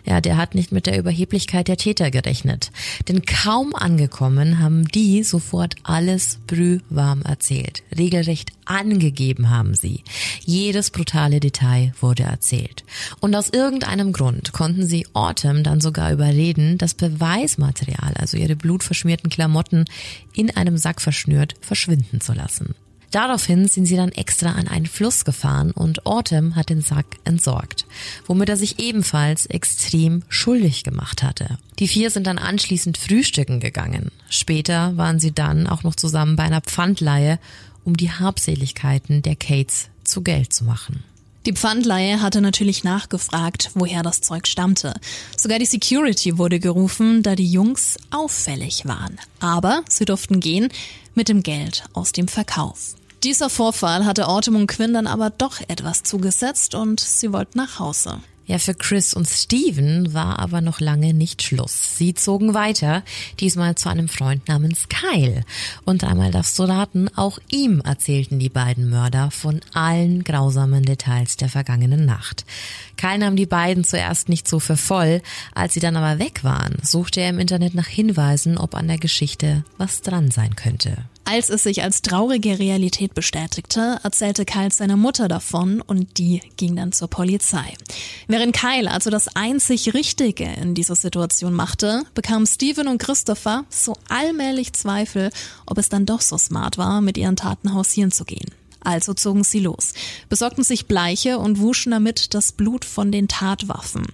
ja, 0.05 0.19
der 0.19 0.36
hat 0.36 0.55
nicht 0.55 0.74
mit 0.74 0.88
der 0.88 1.00
Überheblichkeit 1.00 1.69
der 1.69 1.77
Täter 1.77 2.12
gerechnet. 2.12 2.69
Denn 3.08 3.22
kaum 3.24 3.75
angekommen 3.75 4.60
haben 4.60 4.89
die 4.89 5.24
sofort 5.24 5.75
alles 5.84 6.39
brühwarm 6.48 7.22
erzählt. 7.22 7.81
Regelrecht 7.98 8.51
angegeben 8.65 9.50
haben 9.50 9.74
sie. 9.74 10.03
Jedes 10.43 10.91
brutale 10.91 11.39
Detail 11.39 11.93
wurde 12.01 12.24
erzählt. 12.24 12.84
Und 13.22 13.34
aus 13.38 13.48
irgendeinem 13.48 14.12
Grund 14.12 14.51
konnten 14.51 14.86
sie 14.86 15.08
Autumn 15.13 15.63
dann 15.63 15.79
sogar 15.79 16.12
überreden, 16.12 16.77
das 16.77 16.93
Beweismaterial, 16.93 18.15
also 18.15 18.36
ihre 18.36 18.58
blutverschmierten 18.58 19.29
Klamotten, 19.29 19.86
in 20.34 20.53
einem 20.58 20.75
Sack 20.75 21.00
verschnürt 21.00 21.55
verschwinden 21.62 22.19
zu 22.19 22.34
lassen. 22.34 22.75
Daraufhin 23.12 23.68
sind 23.68 23.86
sie 23.86 23.96
dann 23.96 24.12
extra 24.12 24.51
an 24.51 24.68
einen 24.68 24.86
Fluss 24.86 25.25
gefahren 25.25 25.72
und 25.72 26.06
Autumn 26.06 26.56
hat 26.56 26.70
den 26.70 26.82
Sack 26.82 27.18
entsorgt, 27.24 27.86
womit 28.28 28.50
er 28.50 28.58
sich 28.58 28.80
ebenfalls 28.80 29.48
extrem 29.48 30.24
schuldig 30.30 30.84
gemacht 30.84 31.24
hatte. 31.24 31.58
Die 31.80 31.88
vier 31.88 32.12
sind 32.12 32.28
dann 32.28 32.38
anschließend 32.38 32.98
frühstücken 32.98 33.60
gegangen. 33.60 34.12
Später 34.30 34.96
waren 34.96 35.20
sie 35.20 35.32
dann 35.32 35.66
auch 35.66 35.84
noch 35.84 35.96
zusammen 35.96 36.36
bei 36.36 36.44
einer 36.44 36.62
Pfandleihe, 36.62 37.39
um 37.84 37.98
die 37.98 38.12
Habseligkeiten 38.12 39.24
der 39.24 39.36
Kates 39.36 39.89
zu 40.04 40.22
Geld 40.22 40.54
zu 40.54 40.66
machen. 40.66 41.04
Die 41.46 41.54
Pfandleihe 41.54 42.22
hatte 42.22 42.42
natürlich 42.42 42.84
nachgefragt, 42.84 43.72
woher 43.74 44.04
das 44.04 44.22
Zeug 44.22 44.46
stammte. 44.46 44.94
Sogar 45.36 45.58
die 45.58 45.66
Security 45.66 46.38
wurde 46.38 46.60
gerufen, 46.60 47.24
da 47.24 47.36
die 47.36 47.50
Jungs 47.50 47.98
auffällig 48.12 48.86
waren. 48.86 49.18
Aber 49.39 49.84
sie 49.89 50.06
durften 50.06 50.42
gehen 50.42 50.68
mit 51.16 51.30
dem 51.30 51.42
Geld 51.42 51.86
aus 51.94 52.12
dem 52.12 52.28
Verkauf. 52.28 52.96
Dieser 53.23 53.49
Vorfall 53.49 54.05
hatte 54.05 54.29
Autumn 54.29 54.55
und 54.55 54.67
Quinn 54.67 54.93
dann 54.93 55.05
aber 55.05 55.29
doch 55.29 55.59
etwas 55.67 56.03
zugesetzt 56.03 56.73
und 56.73 57.01
sie 57.01 57.33
wollten 57.33 57.57
nach 57.57 57.77
Hause. 57.79 58.21
Ja, 58.45 58.57
für 58.57 58.73
Chris 58.73 59.13
und 59.13 59.27
Steven 59.27 60.11
war 60.13 60.39
aber 60.39 60.61
noch 60.61 60.79
lange 60.79 61.13
nicht 61.13 61.43
Schluss. 61.43 61.97
Sie 61.97 62.15
zogen 62.15 62.55
weiter, 62.55 63.03
diesmal 63.39 63.75
zu 63.75 63.89
einem 63.89 64.07
Freund 64.07 64.47
namens 64.47 64.88
Kyle. 64.89 65.43
Und 65.85 66.03
einmal 66.03 66.31
darfst 66.31 66.57
du 66.57 66.63
raten, 66.63 67.09
auch 67.15 67.38
ihm 67.51 67.81
erzählten 67.81 68.39
die 68.39 68.49
beiden 68.49 68.89
Mörder 68.89 69.29
von 69.29 69.59
allen 69.73 70.23
grausamen 70.23 70.81
Details 70.83 71.38
der 71.38 71.49
vergangenen 71.49 72.05
Nacht. 72.05 72.43
Kyle 72.97 73.19
nahm 73.19 73.35
die 73.35 73.45
beiden 73.45 73.83
zuerst 73.83 74.29
nicht 74.29 74.47
so 74.47 74.59
für 74.59 74.77
voll, 74.77 75.21
als 75.53 75.75
sie 75.75 75.79
dann 75.79 75.95
aber 75.95 76.17
weg 76.17 76.43
waren, 76.43 76.77
suchte 76.81 77.21
er 77.21 77.29
im 77.29 77.38
Internet 77.39 77.75
nach 77.75 77.88
Hinweisen, 77.88 78.57
ob 78.57 78.73
an 78.73 78.88
der 78.88 78.97
Geschichte 78.97 79.63
was 79.77 80.01
dran 80.01 80.31
sein 80.31 80.55
könnte. 80.55 80.97
Als 81.31 81.51
es 81.51 81.62
sich 81.62 81.83
als 81.83 82.01
traurige 82.01 82.57
Realität 82.57 83.13
bestätigte, 83.13 84.00
erzählte 84.01 84.45
Kyle 84.45 84.71
seiner 84.71 84.98
Mutter 84.98 85.27
davon 85.27 85.79
und 85.79 86.17
die 86.17 86.41
ging 86.57 86.75
dann 86.75 86.91
zur 86.91 87.07
Polizei. 87.07 87.75
Während 88.27 88.55
Kyle 88.55 88.89
also 88.89 89.12
das 89.12 89.36
einzig 89.36 89.93
Richtige 89.93 90.45
in 90.45 90.74
dieser 90.74 90.95
Situation 90.95 91.53
machte, 91.53 92.01
bekamen 92.15 92.48
Steven 92.48 92.88
und 92.88 92.98
Christopher 92.98 93.65
so 93.69 93.95
allmählich 94.09 94.74
Zweifel, 94.74 95.29
ob 95.67 95.77
es 95.77 95.88
dann 95.88 96.07
doch 96.07 96.21
so 96.21 96.36
smart 96.39 96.79
war, 96.79 97.00
mit 97.00 97.15
ihren 97.15 97.36
Taten 97.36 97.75
hausieren 97.75 98.12
zu 98.12 98.25
gehen. 98.25 98.50
Also 98.79 99.13
zogen 99.13 99.43
sie 99.43 99.59
los, 99.59 99.93
besorgten 100.29 100.63
sich 100.63 100.88
Bleiche 100.88 101.38
und 101.38 101.59
wuschen 101.59 101.91
damit 101.91 102.33
das 102.33 102.53
Blut 102.53 102.86
von 102.86 103.12
den 103.12 103.27
Tatwaffen. 103.27 104.07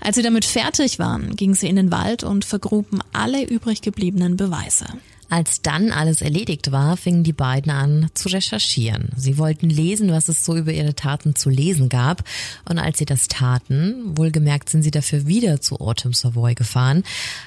Als 0.00 0.16
sie 0.16 0.22
damit 0.22 0.46
fertig 0.46 0.98
waren, 0.98 1.36
gingen 1.36 1.54
sie 1.54 1.68
in 1.68 1.76
den 1.76 1.92
Wald 1.92 2.24
und 2.24 2.46
vergruben 2.46 3.00
alle 3.12 3.44
übrig 3.44 3.82
gebliebenen 3.82 4.38
Beweise. 4.38 4.86
Als 5.32 5.62
dann 5.62 5.92
alles 5.92 6.20
erledigt 6.20 6.72
war, 6.72 6.98
fingen 6.98 7.24
die 7.24 7.32
beiden 7.32 7.72
an 7.72 8.10
zu 8.12 8.28
recherchieren. 8.28 9.08
Sie 9.16 9.38
wollten 9.38 9.70
lesen, 9.70 10.12
was 10.12 10.28
es 10.28 10.44
so 10.44 10.58
über 10.58 10.74
ihre 10.74 10.94
Taten 10.94 11.34
zu 11.34 11.48
lesen 11.48 11.88
gab. 11.88 12.22
Und 12.68 12.78
als 12.78 12.98
sie 12.98 13.06
das 13.06 13.28
taten, 13.28 14.18
wohlgemerkt 14.18 14.68
sind 14.68 14.82
sie 14.82 14.90
dafür 14.90 15.26
wieder 15.26 15.62
zu 15.62 15.80
Autumn 15.80 16.12
Savoy 16.12 16.54
gefahren, 16.54 17.02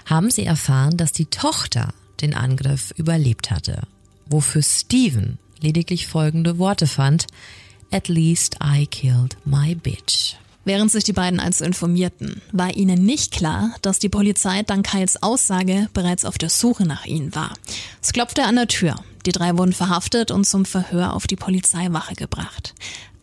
haben 0.08 0.32
sie 0.32 0.46
erfahren, 0.46 0.98
dass 0.98 1.12
die 1.12 1.28
Tochter 1.28 1.94
den 2.22 2.34
Angriff 2.34 2.92
überlebt 2.98 3.52
hatte. 3.52 3.84
Wofür 4.26 4.64
Steven 4.64 5.38
lediglich 5.62 6.08
folgende 6.08 6.58
Worte 6.58 6.88
fand. 6.88 7.28
At 7.92 8.08
least 8.08 8.58
I 8.64 8.88
killed 8.88 9.38
my 9.46 9.76
bitch. 9.76 10.38
Während 10.66 10.92
sich 10.92 11.04
die 11.04 11.14
beiden 11.14 11.40
also 11.40 11.64
informierten, 11.64 12.42
war 12.52 12.76
ihnen 12.76 13.06
nicht 13.06 13.32
klar, 13.32 13.76
dass 13.84 14.00
die 14.00 14.10
Polizei 14.10 14.64
dank 14.64 14.88
Kyles 14.88 15.22
Aussage 15.22 15.90
bereits 15.94 16.26
auf 16.26 16.40
der 16.40 16.50
Suche 16.50 16.86
nach 16.86 17.06
ihnen 17.06 17.36
war. 17.36 17.54
Es 18.02 18.14
klopfte 18.14 18.44
an 18.44 18.56
der 18.56 18.68
Tür. 18.68 18.96
Die 19.28 19.32
drei 19.32 19.58
wurden 19.58 19.74
verhaftet 19.74 20.32
und 20.32 20.46
zum 20.46 20.66
Verhör 20.66 21.14
auf 21.14 21.28
die 21.28 21.36
Polizeiwache 21.36 22.16
gebracht. 22.16 22.74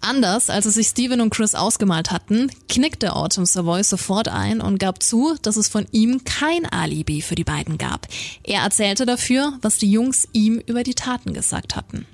Anders, 0.01 0.51
als 0.51 0.67
es 0.67 0.75
sich 0.75 0.89
Steven 0.89 1.21
und 1.21 1.31
Chris 1.31 1.55
ausgemalt 1.55 2.11
hatten, 2.11 2.51
knickte 2.69 3.15
Autumn 3.15 3.47
Savoy 3.47 3.85
sofort 3.85 4.29
ein 4.29 4.61
und 4.61 4.79
gab 4.79 5.03
zu, 5.03 5.37
dass 5.43 5.57
es 5.57 5.69
von 5.69 5.87
ihm 5.93 6.25
kein 6.25 6.67
Alibi 6.67 7.23
für 7.23 7.37
die 7.37 7.45
beiden 7.45 7.79
gab. 7.79 8.09
Er 8.43 8.63
erzählte 8.63 9.07
dafür, 9.07 9.59
was 9.63 9.79
die 9.79 9.91
Jungs 9.91 10.29
ihm 10.33 10.59
über 10.67 10.83
die 10.83 10.95
Taten 10.95 11.33
gesagt 11.35 11.77
hatten. 11.77 12.07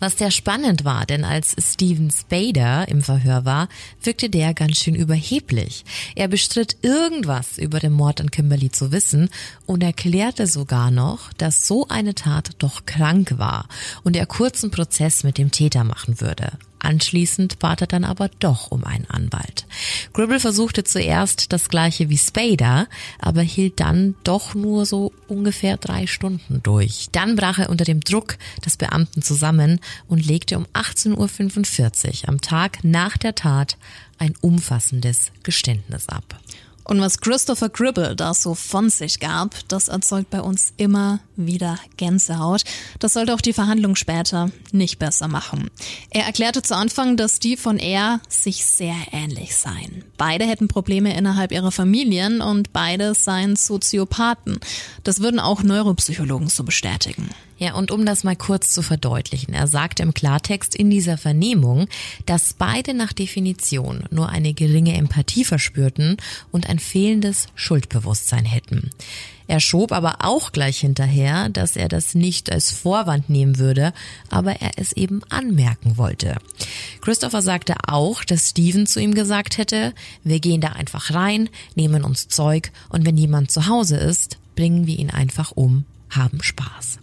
Was 0.00 0.16
sehr 0.16 0.30
spannend 0.30 0.84
war, 0.84 1.04
denn 1.04 1.24
als 1.24 1.54
Steven 1.58 2.10
Spader 2.10 2.88
im 2.88 3.02
Verhör 3.02 3.44
war, 3.44 3.68
wirkte 4.02 4.30
der 4.30 4.54
ganz 4.54 4.78
schön 4.78 4.94
überheblich. 4.94 5.84
Er 6.16 6.26
bestritt 6.26 6.78
irgendwas 6.82 7.58
über 7.58 7.78
den 7.80 7.92
Mord 7.92 8.20
an 8.20 8.30
Kimberly 8.30 8.70
zu 8.70 8.92
wissen 8.92 9.28
und 9.66 9.82
erklärte 9.82 10.46
sogar 10.46 10.90
noch, 10.90 11.32
dass 11.34 11.66
so 11.66 11.86
eine 11.88 12.14
Tat 12.14 12.50
doch 12.58 12.86
krank 12.86 13.34
war 13.36 13.68
und 14.02 14.16
er 14.16 14.26
kurzen 14.26 14.70
Prozess 14.70 15.22
mit 15.22 15.36
dem 15.36 15.50
Täter 15.50 15.84
machen 15.84 16.20
würde. 16.20 16.52
Anschließend 16.80 17.58
bat 17.58 17.82
er 17.82 17.86
dann 17.86 18.04
aber 18.04 18.28
doch 18.40 18.70
um 18.70 18.84
einen 18.84 19.08
Anwalt. 19.08 19.66
Gribble 20.12 20.40
versuchte 20.40 20.82
zuerst 20.82 21.52
das 21.52 21.68
gleiche 21.68 22.08
wie 22.08 22.18
Spader, 22.18 22.88
aber 23.18 23.42
hielt 23.42 23.80
dann 23.80 24.14
doch 24.24 24.54
nur 24.54 24.86
so 24.86 25.12
ungefähr 25.28 25.76
drei 25.76 26.06
Stunden 26.06 26.62
durch. 26.62 27.08
Dann 27.12 27.36
brach 27.36 27.58
er 27.58 27.70
unter 27.70 27.84
dem 27.84 28.00
Druck 28.00 28.38
des 28.64 28.76
Beamten 28.76 29.22
zusammen 29.22 29.80
und 30.08 30.26
legte 30.26 30.56
um 30.56 30.66
18.45 30.74 32.22
Uhr 32.22 32.28
am 32.28 32.40
Tag 32.40 32.82
nach 32.82 33.16
der 33.16 33.34
Tat 33.34 33.76
ein 34.18 34.34
umfassendes 34.40 35.32
Geständnis 35.42 36.08
ab. 36.08 36.40
Und 36.90 37.00
was 37.00 37.20
Christopher 37.20 37.68
Gribble 37.68 38.16
da 38.16 38.34
so 38.34 38.56
von 38.56 38.90
sich 38.90 39.20
gab, 39.20 39.54
das 39.68 39.86
erzeugt 39.86 40.28
bei 40.28 40.40
uns 40.40 40.72
immer 40.76 41.20
wieder 41.36 41.78
Gänsehaut. 41.96 42.64
Das 42.98 43.12
sollte 43.12 43.32
auch 43.32 43.40
die 43.40 43.52
Verhandlung 43.52 43.94
später 43.94 44.50
nicht 44.72 44.98
besser 44.98 45.28
machen. 45.28 45.70
Er 46.10 46.24
erklärte 46.24 46.62
zu 46.62 46.74
Anfang, 46.74 47.16
dass 47.16 47.36
Steve 47.36 47.68
und 47.68 47.78
er 47.78 48.18
sich 48.28 48.64
sehr 48.66 48.96
ähnlich 49.12 49.54
seien. 49.54 50.02
Beide 50.18 50.44
hätten 50.46 50.66
Probleme 50.66 51.16
innerhalb 51.16 51.52
ihrer 51.52 51.70
Familien 51.70 52.40
und 52.40 52.72
beide 52.72 53.14
seien 53.14 53.54
Soziopathen. 53.54 54.58
Das 55.04 55.20
würden 55.20 55.38
auch 55.38 55.62
Neuropsychologen 55.62 56.48
so 56.48 56.64
bestätigen. 56.64 57.30
Ja, 57.60 57.74
und 57.74 57.90
um 57.90 58.06
das 58.06 58.24
mal 58.24 58.36
kurz 58.36 58.70
zu 58.70 58.80
verdeutlichen, 58.80 59.52
er 59.52 59.66
sagte 59.66 60.02
im 60.02 60.14
Klartext 60.14 60.74
in 60.74 60.88
dieser 60.88 61.18
Vernehmung, 61.18 61.88
dass 62.24 62.54
beide 62.54 62.94
nach 62.94 63.12
Definition 63.12 64.04
nur 64.10 64.30
eine 64.30 64.54
geringe 64.54 64.94
Empathie 64.94 65.44
verspürten 65.44 66.16
und 66.50 66.70
ein 66.70 66.78
fehlendes 66.78 67.48
Schuldbewusstsein 67.54 68.46
hätten. 68.46 68.88
Er 69.46 69.60
schob 69.60 69.92
aber 69.92 70.24
auch 70.24 70.52
gleich 70.52 70.78
hinterher, 70.78 71.50
dass 71.50 71.76
er 71.76 71.88
das 71.88 72.14
nicht 72.14 72.50
als 72.50 72.72
Vorwand 72.72 73.28
nehmen 73.28 73.58
würde, 73.58 73.92
aber 74.30 74.62
er 74.62 74.70
es 74.76 74.92
eben 74.92 75.20
anmerken 75.28 75.98
wollte. 75.98 76.36
Christopher 77.02 77.42
sagte 77.42 77.74
auch, 77.86 78.24
dass 78.24 78.48
Steven 78.48 78.86
zu 78.86 79.00
ihm 79.00 79.12
gesagt 79.12 79.58
hätte, 79.58 79.92
wir 80.24 80.40
gehen 80.40 80.62
da 80.62 80.68
einfach 80.68 81.12
rein, 81.12 81.50
nehmen 81.74 82.04
uns 82.04 82.28
Zeug 82.28 82.72
und 82.88 83.04
wenn 83.04 83.18
jemand 83.18 83.50
zu 83.50 83.66
Hause 83.66 83.98
ist, 83.98 84.38
bringen 84.56 84.86
wir 84.86 84.98
ihn 84.98 85.10
einfach 85.10 85.52
um, 85.52 85.84
haben 86.08 86.42
Spaß. 86.42 87.00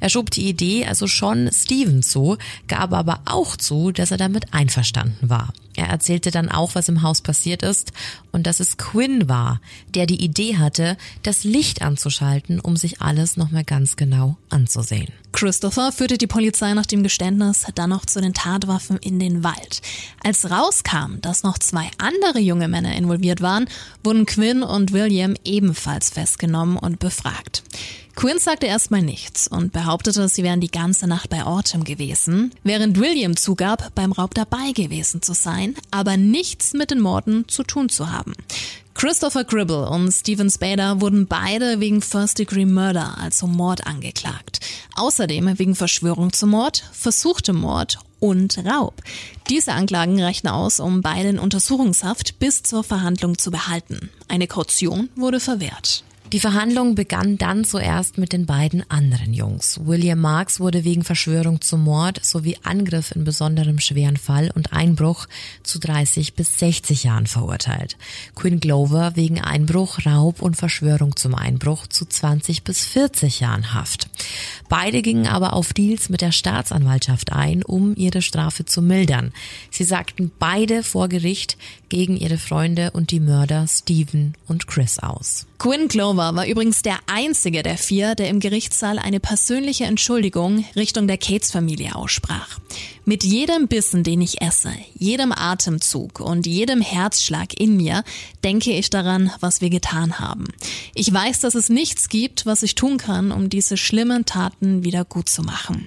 Er 0.00 0.08
schob 0.08 0.30
die 0.30 0.48
Idee 0.48 0.86
also 0.86 1.06
schon 1.06 1.50
Steven 1.52 2.02
zu, 2.02 2.36
gab 2.66 2.92
aber 2.92 3.20
auch 3.24 3.56
zu, 3.56 3.92
dass 3.92 4.10
er 4.10 4.16
damit 4.16 4.52
einverstanden 4.52 5.30
war. 5.30 5.52
Er 5.78 5.86
erzählte 5.86 6.32
dann 6.32 6.48
auch, 6.48 6.74
was 6.74 6.88
im 6.88 7.02
Haus 7.02 7.20
passiert 7.20 7.62
ist 7.62 7.92
und 8.32 8.48
dass 8.48 8.58
es 8.58 8.78
Quinn 8.78 9.28
war, 9.28 9.60
der 9.94 10.06
die 10.06 10.20
Idee 10.24 10.56
hatte, 10.56 10.96
das 11.22 11.44
Licht 11.44 11.82
anzuschalten, 11.82 12.58
um 12.58 12.76
sich 12.76 13.00
alles 13.00 13.36
nochmal 13.36 13.62
ganz 13.62 13.94
genau 13.94 14.36
anzusehen. 14.50 15.12
Christopher 15.30 15.92
führte 15.92 16.18
die 16.18 16.26
Polizei 16.26 16.74
nach 16.74 16.86
dem 16.86 17.04
Geständnis 17.04 17.64
dann 17.76 17.90
noch 17.90 18.06
zu 18.06 18.20
den 18.20 18.34
Tatwaffen 18.34 18.96
in 18.96 19.20
den 19.20 19.44
Wald. 19.44 19.80
Als 20.24 20.50
rauskam, 20.50 21.20
dass 21.20 21.44
noch 21.44 21.58
zwei 21.58 21.88
andere 21.98 22.40
junge 22.40 22.66
Männer 22.66 22.96
involviert 22.96 23.40
waren, 23.40 23.68
wurden 24.02 24.26
Quinn 24.26 24.64
und 24.64 24.92
William 24.92 25.36
ebenfalls 25.44 26.10
festgenommen 26.10 26.76
und 26.76 26.98
befragt. 26.98 27.62
Quinn 28.18 28.40
sagte 28.40 28.66
erstmal 28.66 29.02
nichts 29.02 29.46
und 29.46 29.72
behauptete, 29.72 30.28
sie 30.28 30.42
wären 30.42 30.60
die 30.60 30.72
ganze 30.72 31.06
Nacht 31.06 31.30
bei 31.30 31.44
Autumn 31.44 31.84
gewesen, 31.84 32.52
während 32.64 32.98
William 32.98 33.36
zugab, 33.36 33.94
beim 33.94 34.10
Raub 34.10 34.34
dabei 34.34 34.72
gewesen 34.72 35.22
zu 35.22 35.34
sein, 35.34 35.76
aber 35.92 36.16
nichts 36.16 36.72
mit 36.72 36.90
den 36.90 36.98
Morden 36.98 37.46
zu 37.46 37.62
tun 37.62 37.88
zu 37.88 38.10
haben. 38.10 38.32
Christopher 38.94 39.44
Gribble 39.44 39.88
und 39.88 40.10
Steven 40.10 40.50
Spader 40.50 41.00
wurden 41.00 41.28
beide 41.28 41.78
wegen 41.78 42.02
First 42.02 42.40
Degree 42.40 42.64
Murder, 42.64 43.16
also 43.18 43.46
Mord, 43.46 43.86
angeklagt. 43.86 44.58
Außerdem 44.96 45.56
wegen 45.56 45.76
Verschwörung 45.76 46.32
zum 46.32 46.50
Mord, 46.50 46.82
versuchtem 46.90 47.54
Mord 47.54 48.00
und 48.18 48.58
Raub. 48.66 49.00
Diese 49.48 49.74
Anklagen 49.74 50.20
reichen 50.20 50.48
aus, 50.48 50.80
um 50.80 51.02
beide 51.02 51.28
in 51.28 51.38
Untersuchungshaft 51.38 52.40
bis 52.40 52.64
zur 52.64 52.82
Verhandlung 52.82 53.38
zu 53.38 53.52
behalten. 53.52 54.10
Eine 54.26 54.48
Kaution 54.48 55.08
wurde 55.14 55.38
verwehrt. 55.38 56.02
Die 56.32 56.40
Verhandlung 56.40 56.94
begann 56.94 57.38
dann 57.38 57.64
zuerst 57.64 58.18
mit 58.18 58.34
den 58.34 58.44
beiden 58.44 58.84
anderen 58.90 59.32
Jungs. 59.32 59.80
William 59.86 60.20
Marks 60.20 60.60
wurde 60.60 60.84
wegen 60.84 61.02
Verschwörung 61.02 61.62
zum 61.62 61.84
Mord 61.84 62.22
sowie 62.22 62.58
Angriff 62.64 63.12
in 63.16 63.24
besonderem 63.24 63.78
schweren 63.78 64.18
Fall 64.18 64.50
und 64.54 64.74
Einbruch 64.74 65.26
zu 65.62 65.78
30 65.78 66.34
bis 66.34 66.58
60 66.58 67.04
Jahren 67.04 67.26
verurteilt. 67.26 67.96
Quinn 68.34 68.60
Glover 68.60 69.12
wegen 69.14 69.40
Einbruch, 69.40 70.00
Raub 70.04 70.42
und 70.42 70.58
Verschwörung 70.58 71.16
zum 71.16 71.34
Einbruch 71.34 71.86
zu 71.86 72.04
20 72.04 72.62
bis 72.62 72.84
40 72.84 73.40
Jahren 73.40 73.72
Haft. 73.72 74.10
Beide 74.68 75.00
gingen 75.00 75.28
aber 75.28 75.54
auf 75.54 75.72
Deals 75.72 76.10
mit 76.10 76.20
der 76.20 76.32
Staatsanwaltschaft 76.32 77.32
ein, 77.32 77.62
um 77.62 77.96
ihre 77.96 78.20
Strafe 78.20 78.66
zu 78.66 78.82
mildern. 78.82 79.32
Sie 79.70 79.84
sagten 79.84 80.30
beide 80.38 80.82
vor 80.82 81.08
Gericht 81.08 81.56
gegen 81.88 82.18
ihre 82.18 82.36
Freunde 82.36 82.90
und 82.90 83.12
die 83.12 83.20
Mörder 83.20 83.66
Stephen 83.66 84.34
und 84.46 84.66
Chris 84.66 84.98
aus. 84.98 85.46
Quinn 85.58 85.88
Clover 86.18 86.34
war 86.34 86.48
übrigens 86.48 86.82
der 86.82 86.98
einzige 87.06 87.62
der 87.62 87.78
vier, 87.78 88.16
der 88.16 88.28
im 88.28 88.40
Gerichtssaal 88.40 88.98
eine 88.98 89.20
persönliche 89.20 89.84
Entschuldigung 89.84 90.64
Richtung 90.74 91.06
der 91.06 91.16
Cates-Familie 91.16 91.94
aussprach. 91.94 92.58
Mit 93.04 93.22
jedem 93.22 93.68
Bissen, 93.68 94.02
den 94.02 94.20
ich 94.20 94.42
esse, 94.42 94.72
jedem 94.98 95.30
Atemzug 95.30 96.18
und 96.18 96.44
jedem 96.44 96.80
Herzschlag 96.80 97.54
in 97.60 97.76
mir 97.76 98.02
denke 98.42 98.72
ich 98.72 98.90
daran, 98.90 99.30
was 99.38 99.60
wir 99.60 99.70
getan 99.70 100.18
haben. 100.18 100.46
Ich 100.92 101.12
weiß, 101.12 101.38
dass 101.38 101.54
es 101.54 101.68
nichts 101.68 102.08
gibt, 102.08 102.46
was 102.46 102.64
ich 102.64 102.74
tun 102.74 102.98
kann, 102.98 103.30
um 103.30 103.48
diese 103.48 103.76
schlimmen 103.76 104.24
Taten 104.24 104.82
wieder 104.82 105.04
gut 105.04 105.28
zu 105.28 105.42
machen. 105.42 105.86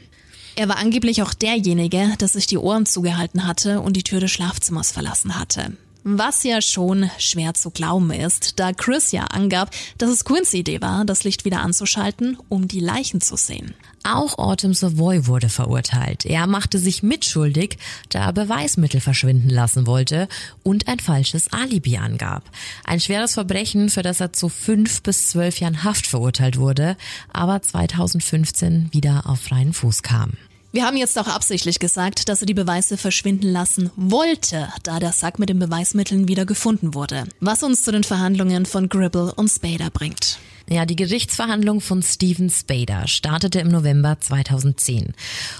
Er 0.55 0.69
war 0.69 0.77
angeblich 0.77 1.21
auch 1.23 1.33
derjenige, 1.33 2.09
der 2.21 2.27
sich 2.29 2.47
die 2.47 2.57
Ohren 2.57 2.85
zugehalten 2.85 3.45
hatte 3.45 3.81
und 3.81 3.97
die 3.97 4.03
Tür 4.03 4.21
des 4.21 4.31
Schlafzimmers 4.31 4.93
verlassen 4.93 5.37
hatte. 5.37 5.73
Was 6.03 6.43
ja 6.43 6.63
schon 6.63 7.11
schwer 7.19 7.53
zu 7.53 7.69
glauben 7.69 8.09
ist, 8.09 8.59
da 8.59 8.73
Chris 8.73 9.11
ja 9.11 9.25
angab, 9.25 9.69
dass 9.99 10.09
es 10.09 10.25
Quinns 10.25 10.51
Idee 10.53 10.81
war, 10.81 11.05
das 11.05 11.23
Licht 11.23 11.45
wieder 11.45 11.61
anzuschalten, 11.61 12.37
um 12.49 12.67
die 12.67 12.79
Leichen 12.79 13.21
zu 13.21 13.35
sehen. 13.35 13.75
Auch 14.03 14.39
Autumn 14.39 14.73
Savoy 14.73 15.27
wurde 15.27 15.47
verurteilt. 15.47 16.25
Er 16.25 16.47
machte 16.47 16.79
sich 16.79 17.03
mitschuldig, 17.03 17.77
da 18.09 18.25
er 18.25 18.33
Beweismittel 18.33 18.99
verschwinden 18.99 19.51
lassen 19.51 19.85
wollte 19.85 20.27
und 20.63 20.87
ein 20.87 20.99
falsches 20.99 21.53
Alibi 21.53 21.97
angab. 21.97 22.45
Ein 22.83 22.99
schweres 22.99 23.35
Verbrechen, 23.35 23.89
für 23.89 24.01
das 24.01 24.19
er 24.19 24.33
zu 24.33 24.49
fünf 24.49 25.03
bis 25.03 25.27
zwölf 25.27 25.59
Jahren 25.59 25.83
Haft 25.83 26.07
verurteilt 26.07 26.57
wurde, 26.57 26.97
aber 27.31 27.61
2015 27.61 28.89
wieder 28.91 29.27
auf 29.27 29.41
freien 29.41 29.71
Fuß 29.71 30.01
kam. 30.01 30.31
Wir 30.73 30.85
haben 30.85 30.95
jetzt 30.95 31.19
auch 31.19 31.27
absichtlich 31.27 31.79
gesagt, 31.79 32.29
dass 32.29 32.41
er 32.41 32.45
die 32.45 32.53
Beweise 32.53 32.95
verschwinden 32.95 33.51
lassen 33.51 33.91
wollte, 33.97 34.69
da 34.83 34.99
der 34.99 35.11
Sack 35.11 35.37
mit 35.37 35.49
den 35.49 35.59
Beweismitteln 35.59 36.29
wieder 36.29 36.45
gefunden 36.45 36.93
wurde. 36.93 37.25
Was 37.41 37.61
uns 37.61 37.83
zu 37.83 37.91
den 37.91 38.05
Verhandlungen 38.05 38.65
von 38.65 38.87
Gribble 38.87 39.33
und 39.35 39.49
Spader 39.49 39.89
bringt. 39.89 40.39
Ja, 40.69 40.85
die 40.85 40.95
Gerichtsverhandlung 40.95 41.81
von 41.81 42.01
Steven 42.01 42.49
Spader 42.49 43.05
startete 43.09 43.59
im 43.59 43.67
November 43.67 44.15
2010. 44.17 45.13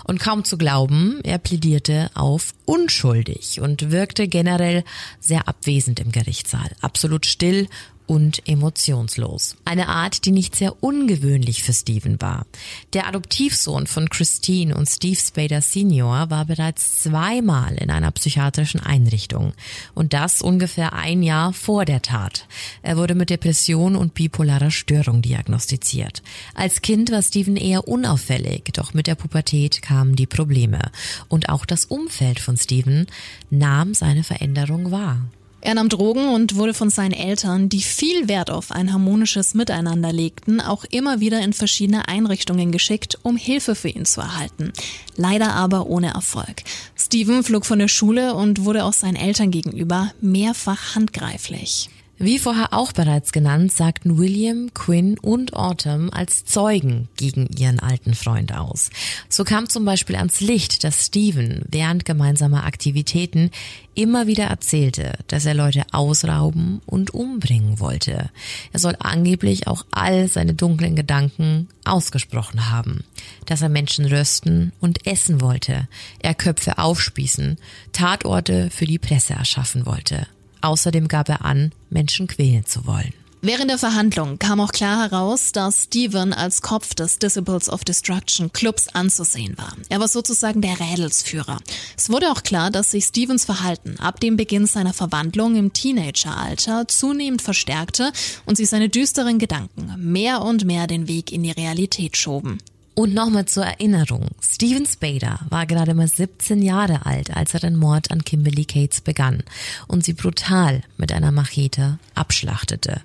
Und 0.06 0.22
kaum 0.22 0.46
zu 0.46 0.58
glauben, 0.58 1.20
er 1.24 1.40
plädierte 1.40 2.10
auf 2.14 2.54
unschuldig 2.64 3.60
und 3.60 3.92
wirkte 3.92 4.30
generell 4.30 4.86
sehr 5.20 5.50
abwesend 5.50 6.00
im 6.00 6.14
Gerichtssaal. 6.14 6.72
Absolut 6.80 7.26
still 7.26 7.68
und 8.08 8.48
emotionslos. 8.48 9.56
Eine 9.66 9.88
Art, 9.88 10.26
die 10.26 10.32
nicht 10.32 10.56
sehr 10.56 10.84
ungewöhnlich 10.84 11.64
für 11.64 11.74
Steven 11.74 12.22
war. 12.22 12.46
Der 12.94 13.08
Adoptivsohn 13.08 13.88
von 13.88 14.10
Christine 14.10 14.76
und 14.76 14.88
Steve 14.88 15.20
Spader 15.20 15.62
Senior 15.62 16.30
war 16.30 16.46
bereits 16.46 17.02
zweimal 17.02 17.76
in 17.76 17.90
einer 17.90 18.12
psychiatrischen 18.12 18.80
Einrichtung 18.80 19.54
und 19.94 20.14
das 20.14 20.42
ungefähr 20.42 20.94
ein 20.94 21.24
Jahr 21.24 21.54
vor 21.54 21.86
der 21.86 22.02
Tat. 22.02 22.48
Er 22.82 22.98
wurde 22.98 23.16
mit 23.16 23.30
Depression 23.30 23.96
und 23.96 24.14
bipolarer 24.14 24.72
Störung 24.72 25.22
diagnostiziert. 25.22 26.22
Als 26.54 26.82
Kind 26.82 27.12
war 27.12 27.22
Steven 27.22 27.56
eher 27.56 27.88
unauffällig, 27.88 28.72
doch 28.74 28.94
mit 28.94 29.08
der 29.08 29.16
Pubertät 29.16 29.82
kamen 29.82 30.16
die 30.16 30.28
Probleme 30.28 30.92
und 31.28 31.50
auch 31.50 31.66
das 31.66 31.86
Umfeld 31.86 32.40
von 32.40 32.58
Steven 32.58 33.08
nahm 33.50 33.94
seine 33.94 34.24
Veränderung 34.24 34.92
wahr. 34.92 35.22
Er 35.62 35.76
nahm 35.76 35.90
Drogen 35.90 36.30
und 36.30 36.56
wurde 36.56 36.74
von 36.74 36.90
seinen 36.90 37.14
Eltern, 37.14 37.70
die 37.70 37.82
viel 37.82 38.28
Wert 38.28 38.50
auf 38.50 38.72
ein 38.72 38.92
harmonisches 38.92 39.54
Miteinander 39.54 40.12
legten, 40.12 40.60
auch 40.60 40.86
immer 40.86 41.20
wieder 41.20 41.40
in 41.42 41.54
verschiedene 41.54 42.08
Einrichtungen 42.08 42.72
geschickt, 42.72 43.20
um 43.22 43.38
Hilfe 43.38 43.76
für 43.76 43.90
ihn 43.90 44.06
zu 44.06 44.22
erhalten. 44.22 44.74
Leider 45.16 45.54
aber 45.54 45.86
ohne 45.86 46.14
Erfolg. 46.14 46.64
Steven 46.98 47.44
flog 47.44 47.68
von 47.68 47.78
der 47.78 47.88
Schule 47.88 48.34
und 48.34 48.66
wurde 48.66 48.84
auch 48.84 48.94
seinen 48.94 49.16
Eltern 49.16 49.52
gegenüber 49.52 50.12
mehrfach 50.20 50.96
handgreiflich. 50.96 51.90
Wie 52.24 52.38
vorher 52.38 52.72
auch 52.72 52.92
bereits 52.92 53.32
genannt, 53.32 53.72
sagten 53.72 54.20
William, 54.20 54.72
Quinn 54.76 55.18
und 55.18 55.56
Autumn 55.56 56.12
als 56.12 56.46
Zeugen 56.46 57.10
gegen 57.18 57.48
ihren 57.48 57.80
alten 57.80 58.14
Freund 58.14 58.54
aus. 58.54 58.92
So 59.28 59.44
kam 59.44 59.68
zum 59.68 59.86
Beispiel 59.86 60.16
ans 60.16 60.40
Licht, 60.40 60.84
dass 60.84 61.08
Stephen 61.08 61.64
während 61.68 62.06
gemeinsamer 62.06 62.64
Aktivitäten 62.66 63.50
immer 63.96 64.28
wieder 64.28 64.44
erzählte, 64.44 65.14
dass 65.30 65.48
er 65.48 65.56
Leute 65.56 65.84
ausrauben 65.94 66.82
und 66.86 67.10
umbringen 67.10 67.80
wollte. 67.80 68.30
Er 68.72 68.80
soll 68.80 68.96
angeblich 69.00 69.66
auch 69.66 69.84
all 69.90 70.28
seine 70.28 70.54
dunklen 70.54 70.96
Gedanken 70.96 71.70
ausgesprochen 71.86 72.70
haben, 72.70 73.04
dass 73.48 73.64
er 73.64 73.70
Menschen 73.70 74.06
rösten 74.06 74.74
und 74.80 75.08
essen 75.08 75.42
wollte, 75.42 75.88
er 76.20 76.36
Köpfe 76.36 76.78
aufspießen, 76.78 77.58
Tatorte 77.94 78.70
für 78.70 78.86
die 78.86 79.00
Presse 79.00 79.34
erschaffen 79.34 79.88
wollte. 79.88 80.28
Außerdem 80.62 81.08
gab 81.08 81.30
er 81.30 81.44
an, 81.44 81.72
Menschen 81.90 82.28
quälen 82.28 82.66
zu 82.66 82.86
wollen. 82.86 83.14
Während 83.44 83.72
der 83.72 83.80
Verhandlung 83.80 84.38
kam 84.38 84.60
auch 84.60 84.72
klar 84.72 85.10
heraus, 85.10 85.52
dass 85.52 85.86
Steven 85.86 86.32
als 86.32 86.62
Kopf 86.62 86.94
des 86.94 87.18
Disciples 87.18 87.70
of 87.70 87.84
Destruction 87.84 88.54
Clubs 88.54 88.88
anzusehen 88.90 89.58
war. 89.58 89.74
Er 89.90 90.00
war 90.00 90.08
sozusagen 90.08 90.62
der 90.62 90.80
Rädelsführer. 90.80 91.58
Es 91.98 92.12
wurde 92.12 92.30
auch 92.32 92.44
klar, 92.44 92.70
dass 92.70 92.92
sich 92.92 93.06
Stevens 93.06 93.46
Verhalten 93.46 94.00
ab 94.00 94.20
dem 94.20 94.38
Beginn 94.38 94.68
seiner 94.68 94.94
Verwandlung 94.94 95.56
im 95.56 95.74
Teenageralter 95.74 96.88
zunehmend 96.88 97.42
verstärkte 97.42 98.12
und 98.46 98.58
sich 98.58 98.70
seine 98.70 98.90
düsteren 98.90 99.40
Gedanken 99.40 99.92
mehr 99.98 100.44
und 100.44 100.66
mehr 100.66 100.86
den 100.86 101.08
Weg 101.08 101.32
in 101.32 101.42
die 101.42 101.50
Realität 101.50 102.18
schoben. 102.18 102.60
Und 103.02 103.16
nochmal 103.16 103.46
zur 103.46 103.66
Erinnerung. 103.66 104.28
Steven 104.44 104.86
Spader 104.86 105.40
war 105.50 105.66
gerade 105.66 105.96
mal 105.96 106.08
17 106.08 106.62
Jahre 106.62 107.04
alt, 107.08 107.36
als 107.36 107.56
er 107.56 107.60
den 107.60 107.76
Mord 107.76 108.12
an 108.12 108.24
Kimberly 108.24 108.64
Cates 108.64 109.02
begann 109.02 109.42
und 109.88 110.06
sie 110.06 110.14
brutal 110.14 110.84
mit 110.98 111.12
einer 111.12 111.32
Machete 111.32 111.98
abschlachtete. 112.14 113.02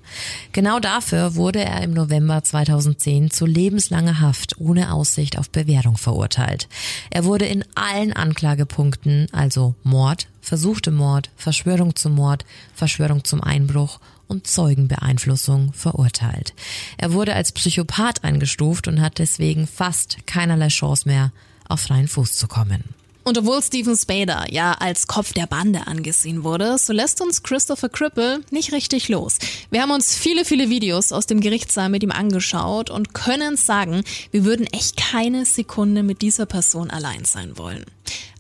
Genau 0.52 0.80
dafür 0.80 1.34
wurde 1.34 1.64
er 1.64 1.80
im 1.80 1.94
November 1.94 2.44
2010 2.44 3.30
zu 3.30 3.46
lebenslanger 3.46 4.20
Haft 4.20 4.60
ohne 4.60 4.92
Aussicht 4.92 5.38
auf 5.38 5.48
Bewährung 5.48 5.96
verurteilt. 5.96 6.68
Er 7.08 7.24
wurde 7.24 7.46
in 7.46 7.64
allen 7.74 8.12
Anklagepunkten, 8.12 9.28
also 9.32 9.76
Mord, 9.82 10.28
versuchte 10.42 10.90
Mord, 10.90 11.30
Verschwörung 11.36 11.96
zum 11.96 12.16
Mord, 12.16 12.44
Verschwörung 12.74 13.24
zum 13.24 13.42
Einbruch 13.42 13.98
und 14.28 14.46
Zeugenbeeinflussung 14.46 15.72
verurteilt. 15.72 16.54
Er 16.98 17.12
wurde 17.12 17.34
als 17.34 17.52
Psychopath 17.52 18.24
eingestuft 18.24 18.88
und 18.88 19.00
hat 19.00 19.18
deswegen 19.18 19.66
fast 19.66 20.26
keinerlei 20.26 20.68
Chance 20.68 21.08
mehr, 21.08 21.32
auf 21.68 21.80
freien 21.80 22.08
Fuß 22.08 22.34
zu 22.34 22.46
kommen. 22.46 22.84
Und 23.26 23.36
obwohl 23.38 23.60
Steven 23.60 23.96
Spader 23.96 24.46
ja 24.52 24.74
als 24.74 25.08
Kopf 25.08 25.32
der 25.32 25.48
Bande 25.48 25.88
angesehen 25.88 26.44
wurde, 26.44 26.78
so 26.78 26.92
lässt 26.92 27.20
uns 27.20 27.42
Christopher 27.42 27.88
Cripple 27.88 28.42
nicht 28.52 28.72
richtig 28.72 29.08
los. 29.08 29.38
Wir 29.68 29.82
haben 29.82 29.90
uns 29.90 30.14
viele, 30.14 30.44
viele 30.44 30.70
Videos 30.70 31.10
aus 31.10 31.26
dem 31.26 31.40
Gerichtssaal 31.40 31.88
mit 31.88 32.04
ihm 32.04 32.12
angeschaut 32.12 32.88
und 32.88 33.14
können 33.14 33.56
sagen, 33.56 34.04
wir 34.30 34.44
würden 34.44 34.68
echt 34.68 34.96
keine 34.96 35.44
Sekunde 35.44 36.04
mit 36.04 36.22
dieser 36.22 36.46
Person 36.46 36.88
allein 36.88 37.24
sein 37.24 37.58
wollen. 37.58 37.84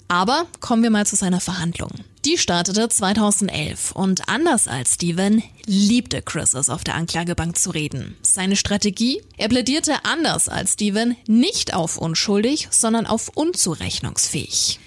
Aber 0.06 0.46
kommen 0.60 0.84
wir 0.84 0.90
mal 0.90 1.04
zu 1.04 1.16
seiner 1.16 1.40
Verhandlung. 1.40 1.90
Die 2.26 2.38
startete 2.38 2.88
2011 2.88 3.92
und 3.92 4.28
anders 4.28 4.66
als 4.66 4.94
Steven 4.94 5.44
liebte 5.64 6.22
Chris 6.22 6.54
es 6.54 6.70
auf 6.70 6.82
der 6.82 6.96
Anklagebank 6.96 7.56
zu 7.56 7.70
reden. 7.70 8.16
Seine 8.22 8.56
Strategie? 8.56 9.22
Er 9.36 9.48
plädierte 9.48 10.04
anders 10.04 10.48
als 10.48 10.72
Steven 10.72 11.14
nicht 11.28 11.72
auf 11.72 11.98
unschuldig, 11.98 12.66
sondern 12.72 13.06
auf 13.06 13.28
unzurechnungsfähig. 13.32 14.80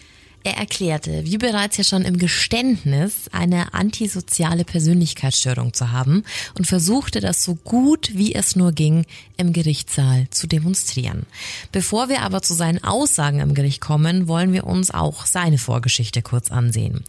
Er 0.44 0.56
erklärte, 0.56 1.26
wie 1.26 1.38
bereits 1.38 1.76
ja 1.76 1.84
schon 1.84 2.04
im 2.04 2.18
Geständnis, 2.18 3.30
eine 3.34 3.74
antisoziale 3.74 4.64
Persönlichkeitsstörung 4.64 5.74
zu 5.74 5.92
haben 5.92 6.24
und 6.58 6.66
versuchte 6.66 7.20
das 7.20 7.44
so 7.44 7.56
gut 7.56 8.12
wie 8.14 8.34
es 8.34 8.56
nur 8.56 8.72
ging 8.72 9.06
im 9.36 9.52
Gerichtssaal 9.52 10.28
zu 10.30 10.48
demonstrieren. 10.48 11.26
Bevor 11.74 12.08
wir 12.08 12.22
aber 12.22 12.42
zu 12.42 12.54
seinen 12.54 12.82
Aussagen 12.84 13.42
im 13.42 13.54
Gericht 13.54 13.82
kommen, 13.82 14.30
wollen 14.30 14.54
wir 14.54 14.66
uns 14.66 14.92
auch 14.92 15.26
seine 15.26 15.58
Vorgeschichte 15.58 16.22
kurz 16.22 16.52
ansehen. 16.52 17.04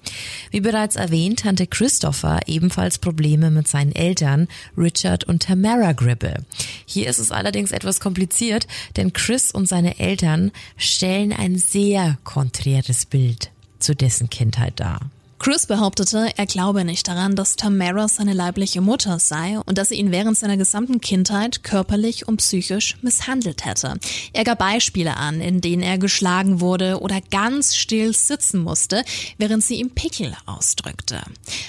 Wie 0.50 0.60
bereits 0.60 0.96
erwähnt, 0.96 1.44
hatte 1.44 1.68
Christopher 1.68 2.40
ebenfalls 2.46 2.98
Probleme 2.98 3.50
mit 3.50 3.68
seinen 3.68 3.94
Eltern 3.94 4.48
Richard 4.76 5.22
und 5.24 5.44
Tamara 5.44 5.92
Gribble. 5.92 6.44
Hier 6.84 7.08
ist 7.08 7.20
es 7.20 7.30
allerdings 7.30 7.70
etwas 7.70 8.00
kompliziert, 8.00 8.66
denn 8.96 9.12
Chris 9.12 9.52
und 9.52 9.68
seine 9.68 10.00
Eltern 10.00 10.50
stellen 10.76 11.32
ein 11.32 11.58
sehr 11.58 12.18
konträres 12.24 13.06
Bild 13.06 13.19
Bild 13.20 13.50
zu 13.80 13.94
dessen 13.94 14.30
Kindheit 14.30 14.80
dar. 14.80 14.98
Chris 15.38 15.66
behauptete, 15.66 16.30
er 16.36 16.46
glaube 16.46 16.84
nicht 16.84 17.08
daran, 17.08 17.34
dass 17.34 17.56
Tamara 17.56 18.08
seine 18.08 18.34
leibliche 18.34 18.82
Mutter 18.82 19.18
sei 19.18 19.58
und 19.64 19.78
dass 19.78 19.88
sie 19.88 19.94
ihn 19.94 20.10
während 20.10 20.36
seiner 20.36 20.58
gesamten 20.58 21.00
Kindheit 21.00 21.62
körperlich 21.62 22.28
und 22.28 22.38
psychisch 22.38 22.96
misshandelt 23.00 23.64
hätte. 23.64 23.98
Er 24.34 24.44
gab 24.44 24.58
Beispiele 24.58 25.16
an, 25.16 25.40
in 25.40 25.62
denen 25.62 25.82
er 25.82 25.96
geschlagen 25.96 26.60
wurde 26.60 27.00
oder 27.00 27.20
ganz 27.30 27.74
still 27.74 28.14
sitzen 28.14 28.62
musste, 28.62 29.02
während 29.38 29.64
sie 29.64 29.76
ihm 29.76 29.90
Pickel 29.90 30.34
ausdrückte. 30.44 31.22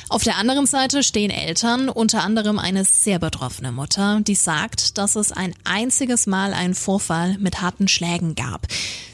Auf 0.10 0.24
der 0.24 0.36
anderen 0.36 0.66
Seite 0.68 1.02
stehen 1.02 1.32
Eltern, 1.32 1.88
unter 1.88 2.24
anderem 2.24 2.60
eine 2.60 2.84
sehr 2.84 3.20
betroffene 3.20 3.72
Mutter, 3.72 4.20
die 4.22 4.36
sagt, 4.36 4.98
dass 4.98 5.16
es 5.16 5.32
ein 5.32 5.54
einziges 5.64 6.28
Mal 6.28 6.54
einen 6.54 6.76
Vorfall 6.76 7.38
mit 7.40 7.62
harten 7.62 7.88
Schlägen 7.88 8.36
gab 8.36 8.68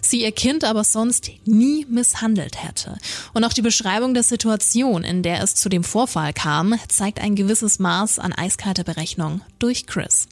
sie 0.09 0.21
ihr 0.21 0.31
Kind 0.31 0.63
aber 0.63 0.83
sonst 0.83 1.31
nie 1.45 1.85
misshandelt 1.89 2.63
hätte. 2.63 2.97
Und 3.33 3.43
auch 3.43 3.53
die 3.53 3.61
Beschreibung 3.61 4.13
der 4.13 4.23
Situation, 4.23 5.03
in 5.03 5.23
der 5.23 5.41
es 5.43 5.55
zu 5.55 5.69
dem 5.69 5.83
Vorfall 5.83 6.33
kam, 6.33 6.75
zeigt 6.87 7.19
ein 7.19 7.35
gewisses 7.35 7.79
Maß 7.79 8.19
an 8.19 8.33
eiskalter 8.33 8.83
Berechnung 8.83 9.41
durch 9.59 9.85
Chris. 9.85 10.27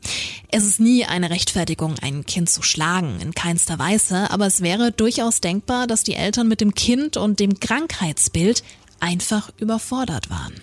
Es 0.49 0.63
ist 0.65 0.79
nie 0.79 1.05
eine 1.05 1.29
Rechtfertigung, 1.29 1.95
ein 2.01 2.25
Kind 2.25 2.49
zu 2.49 2.61
schlagen, 2.61 3.19
in 3.21 3.33
keinster 3.33 3.79
Weise, 3.79 4.29
aber 4.31 4.45
es 4.47 4.61
wäre 4.61 4.91
durchaus 4.91 5.41
denkbar, 5.41 5.87
dass 5.87 6.03
die 6.03 6.15
Eltern 6.15 6.47
mit 6.47 6.61
dem 6.61 6.75
Kind 6.75 7.17
und 7.17 7.39
dem 7.39 7.59
Krankheitsbild 7.59 8.63
einfach 8.99 9.51
überfordert 9.57 10.29
waren. 10.29 10.53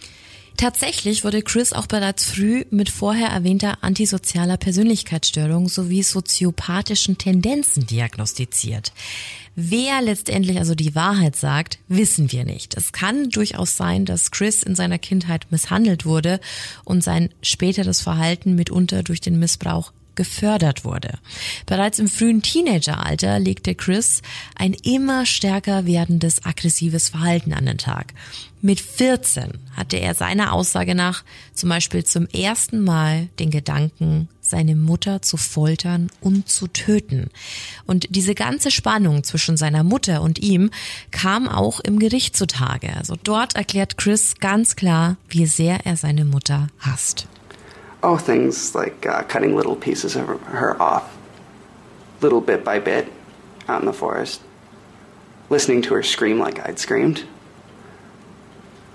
Tatsächlich 0.57 1.25
wurde 1.25 1.43
Chris 1.43 1.73
auch 1.73 1.87
bereits 1.87 2.25
früh 2.25 2.65
mit 2.71 2.91
vorher 2.91 3.29
erwähnter 3.29 3.79
antisozialer 3.83 4.57
Persönlichkeitsstörung 4.57 5.69
sowie 5.69 6.03
soziopathischen 6.03 7.19
Tendenzen 7.19 7.87
diagnostiziert. 7.87 8.93
Wer 9.55 10.01
letztendlich 10.01 10.59
also 10.59 10.75
die 10.75 10.95
Wahrheit 10.95 11.37
sagt, 11.37 11.79
wissen 11.89 12.33
wir 12.33 12.45
nicht. 12.45 12.75
Es 12.77 12.93
kann 12.93 13.29
durchaus 13.29 13.77
sein, 13.77 14.07
dass 14.07 14.31
Chris 14.31 14.63
in 14.63 14.75
seiner 14.75 14.99
Kindheit 14.99 15.47
misshandelt 15.51 16.07
wurde 16.07 16.41
und 16.85 17.05
sein 17.05 17.29
späteres 17.43 18.01
Verhalten 18.01 18.55
mitunter 18.55 19.03
durch 19.03 19.21
den 19.21 19.39
Missbrauch 19.39 19.93
gefördert 20.15 20.85
wurde. 20.85 21.19
Bereits 21.67 21.99
im 21.99 22.09
frühen 22.09 22.43
Teenageralter 22.43 23.39
legte 23.39 23.75
Chris 23.75 24.23
ein 24.57 24.75
immer 24.75 25.27
stärker 25.27 25.87
werdendes 25.87 26.45
aggressives 26.45 27.11
Verhalten 27.11 27.53
an 27.53 27.67
den 27.67 27.79
Tag. 27.79 28.15
Mit 28.65 28.81
14 28.81 29.59
hatte 29.77 29.97
er 29.97 30.15
seiner 30.15 30.53
Aussage 30.53 30.95
nach 30.95 31.25
zum 31.53 31.69
Beispiel 31.69 32.05
zum 32.05 32.29
ersten 32.29 32.85
Mal 32.85 33.29
den 33.41 33.51
Gedanken, 33.51 34.29
seine 34.41 34.77
Mutter 34.77 35.21
zu 35.21 35.37
foltern 35.37 36.11
und 36.21 36.49
zu 36.49 36.69
töten. 36.69 37.31
Und 37.87 38.07
diese 38.11 38.37
ganze 38.37 38.71
Spannung 38.71 39.25
zwischen 39.25 39.57
seiner 39.57 39.83
Mutter 39.83 40.23
und 40.23 40.39
ihm 40.39 40.71
kam 41.11 41.49
auch 41.49 41.81
im 41.81 41.99
Gericht 41.99 42.37
zutage. 42.37 42.97
Also 42.97 43.17
dort 43.21 43.57
erklärt 43.57 43.99
Chris 43.99 44.37
ganz 44.39 44.77
klar, 44.77 45.17
wie 45.29 45.47
sehr 45.47 45.85
er 45.85 45.97
seine 45.97 46.25
Mutter 46.25 46.69
hasst. 46.79 47.27
Oh, 48.03 48.17
things 48.17 48.75
like 48.75 49.07
uh, 49.07 49.23
cutting 49.23 49.55
little 49.55 49.77
pieces 49.77 50.17
of 50.17 50.27
her 50.27 50.81
off, 50.83 51.17
little 52.21 52.41
bit 52.41 52.65
by 52.65 52.81
bit, 52.81 53.07
out 53.69 53.81
in 53.81 53.87
the 53.87 53.93
forest. 53.93 54.41
Listening 55.51 55.83
to 55.83 55.95
her 55.95 56.03
scream 56.03 56.39
like 56.39 56.59
I'd 56.67 56.79
screamed. 56.79 57.25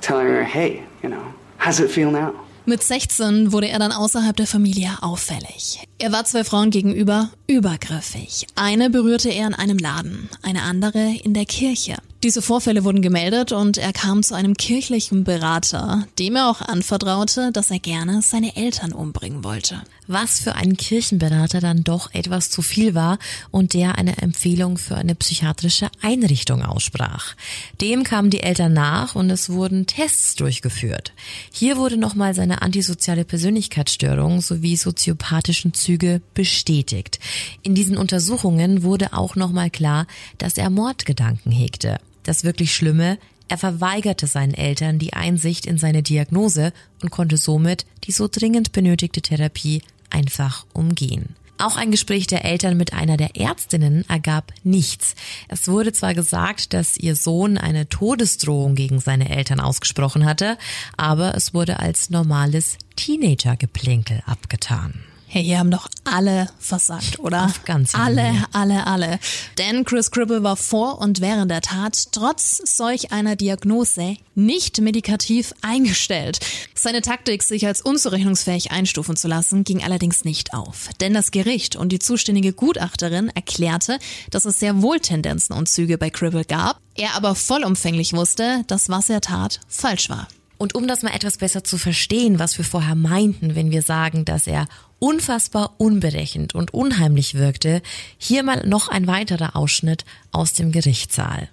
Telling 0.02 0.28
her, 0.28 0.44
hey, 0.44 0.84
you 1.02 1.10
know, 1.10 1.34
how's 1.58 1.80
it 1.80 1.90
feel 1.90 2.12
now? 2.12 2.34
Mit 2.66 2.84
16 2.84 3.54
wurde 3.54 3.70
er 3.70 3.80
dann 3.80 3.94
außerhalb 3.94 4.36
der 4.36 4.46
Familie 4.46 4.98
auffällig. 5.02 5.88
Er 6.00 6.12
war 6.12 6.26
zwei 6.26 6.44
Frauen 6.44 6.70
gegenüber 6.70 7.32
übergriffig. 7.48 8.46
Eine 8.54 8.92
berührte 8.92 9.30
er 9.30 9.48
in 9.48 9.56
einem 9.56 9.80
Laden, 9.80 10.30
eine 10.44 10.62
andere 10.62 11.16
in 11.24 11.34
der 11.34 11.46
Kirche. 11.46 11.96
Diese 12.24 12.42
Vorfälle 12.42 12.84
wurden 12.84 13.04
gemeldet 13.04 13.52
und 13.52 13.78
er 13.78 13.94
kam 13.94 14.24
zu 14.24 14.34
einem 14.34 14.56
kirchlichen 14.56 15.24
Berater, 15.24 16.08
dem 16.18 16.36
er 16.36 16.50
auch 16.50 16.62
anvertraute, 16.62 17.52
dass 17.52 17.70
er 17.70 17.78
gerne 17.78 18.24
seine 18.24 18.56
Eltern 18.56 18.92
umbringen 18.92 19.44
wollte. 19.44 19.84
Was 20.08 20.40
für 20.40 20.56
einen 20.56 20.78
Kirchenberater 20.78 21.60
dann 21.60 21.84
doch 21.84 22.14
etwas 22.14 22.50
zu 22.50 22.62
viel 22.62 22.96
war 22.96 23.20
und 23.52 23.74
der 23.74 23.98
eine 23.98 24.18
Empfehlung 24.18 24.78
für 24.78 24.96
eine 24.96 25.14
psychiatrische 25.14 25.90
Einrichtung 26.02 26.64
aussprach. 26.64 27.36
Dem 27.82 28.04
kamen 28.04 28.32
die 28.32 28.42
Eltern 28.42 28.74
nach 28.74 29.16
und 29.16 29.30
es 29.30 29.50
wurden 29.50 29.86
Tests 29.86 30.36
durchgeführt. 30.36 31.14
Hier 31.52 31.78
wurde 31.78 31.98
nochmal 31.98 32.34
seine 32.34 32.62
antisoziale 32.62 33.26
Persönlichkeitsstörung 33.26 34.42
sowie 34.42 34.76
soziopathischen 34.76 35.74
Züge 35.88 36.22
bestätigt. 36.34 37.18
In 37.64 37.74
diesen 37.74 37.98
Untersuchungen 37.98 38.84
wurde 38.84 39.14
auch 39.14 39.38
nochmal 39.38 39.70
klar, 39.70 40.06
dass 40.38 40.58
er 40.58 40.70
Mordgedanken 40.70 41.50
hegte. 41.50 41.98
Das 42.24 42.44
wirklich 42.44 42.76
Schlimme, 42.76 43.18
Er 43.50 43.58
verweigerte 43.58 44.28
seinen 44.28 44.54
Eltern 44.54 45.00
die 45.00 45.14
Einsicht 45.14 45.66
in 45.66 45.78
seine 45.78 46.04
Diagnose 46.04 46.74
und 47.02 47.12
konnte 47.12 47.38
somit 47.38 47.86
die 48.04 48.12
so 48.12 48.28
dringend 48.30 48.74
benötigte 48.74 49.22
Therapie 49.22 49.82
einfach 50.10 50.66
umgehen. 50.74 51.38
Auch 51.58 51.78
ein 51.78 51.90
Gespräch 51.90 52.28
der 52.28 52.44
Eltern 52.44 52.76
mit 52.76 52.92
einer 52.92 53.16
der 53.16 53.38
Ärztinnen 53.38 54.04
ergab 54.10 54.52
nichts. 54.64 55.16
Es 55.48 55.70
wurde 55.70 55.94
zwar 55.94 56.14
gesagt, 56.14 56.74
dass 56.74 56.98
ihr 56.98 57.16
Sohn 57.16 57.58
eine 57.58 57.88
Todesdrohung 57.88 58.76
gegen 58.76 59.00
seine 59.00 59.30
Eltern 59.30 59.62
ausgesprochen 59.62 60.26
hatte, 60.26 60.58
aber 60.98 61.34
es 61.34 61.54
wurde 61.54 61.80
als 61.80 62.10
normales 62.10 62.78
Teenager-Geplänkel 62.98 64.22
abgetan. 64.26 65.06
Hey, 65.38 65.44
hier 65.44 65.60
haben 65.60 65.70
doch 65.70 65.88
alle 66.04 66.50
versagt, 66.58 67.20
oder? 67.20 67.46
Auf 67.46 67.64
ganz 67.64 67.94
alle, 67.94 68.34
alle, 68.54 68.88
alle. 68.88 69.20
Denn 69.60 69.86
Chris 69.86 70.10
Cribble 70.10 70.42
war 70.42 70.58
vor 70.58 71.00
und 71.00 71.22
während 71.22 71.52
der 71.52 71.62
Tat 71.62 72.12
trotz 72.12 72.60
solch 72.66 73.12
einer 73.12 73.36
Diagnose 73.36 74.18
nicht 74.34 74.82
medikativ 74.82 75.54
eingestellt. 75.62 76.40
Seine 76.74 77.04
Taktik, 77.04 77.44
sich 77.44 77.68
als 77.68 77.82
unzurechnungsfähig 77.82 78.72
einstufen 78.72 79.16
zu 79.16 79.28
lassen, 79.28 79.64
ging 79.64 79.84
allerdings 79.84 80.26
nicht 80.26 80.56
auf. 80.56 80.90
Denn 81.02 81.14
das 81.14 81.30
Gericht 81.30 81.76
und 81.76 81.92
die 81.92 82.00
zuständige 82.00 82.52
Gutachterin 82.52 83.30
erklärte, 83.30 84.00
dass 84.32 84.46
es 84.46 84.60
sehr 84.60 84.82
wohl 84.82 85.00
Tendenzen 85.00 85.54
und 85.54 85.70
Züge 85.70 86.00
bei 86.00 86.10
Cribble 86.10 86.46
gab, 86.46 86.80
er 86.96 87.14
aber 87.14 87.36
vollumfänglich 87.36 88.14
wusste, 88.14 88.64
dass 88.66 88.90
was 88.90 89.08
er 89.12 89.22
tat 89.22 89.60
falsch 89.68 90.10
war. 90.10 90.28
Und 90.58 90.74
um 90.74 90.88
das 90.88 91.04
mal 91.04 91.14
etwas 91.14 91.38
besser 91.38 91.64
zu 91.64 91.78
verstehen, 91.78 92.40
was 92.40 92.58
wir 92.58 92.66
vorher 92.66 92.96
meinten, 92.96 93.56
wenn 93.56 93.70
wir 93.70 93.84
sagen, 93.84 94.26
dass 94.26 94.48
er 94.48 94.68
unfassbar 95.00 95.76
unberechenend 95.78 96.56
und 96.56 96.74
unheimlich 96.74 97.36
wirkte, 97.36 97.82
hier 98.18 98.44
mal 98.44 98.66
noch 98.66 98.90
ein 98.90 99.08
weiterer 99.08 99.56
Ausschnitt 99.56 100.06
aus 100.32 100.54
dem 100.54 100.72
Gerichtssaal. 100.72 101.50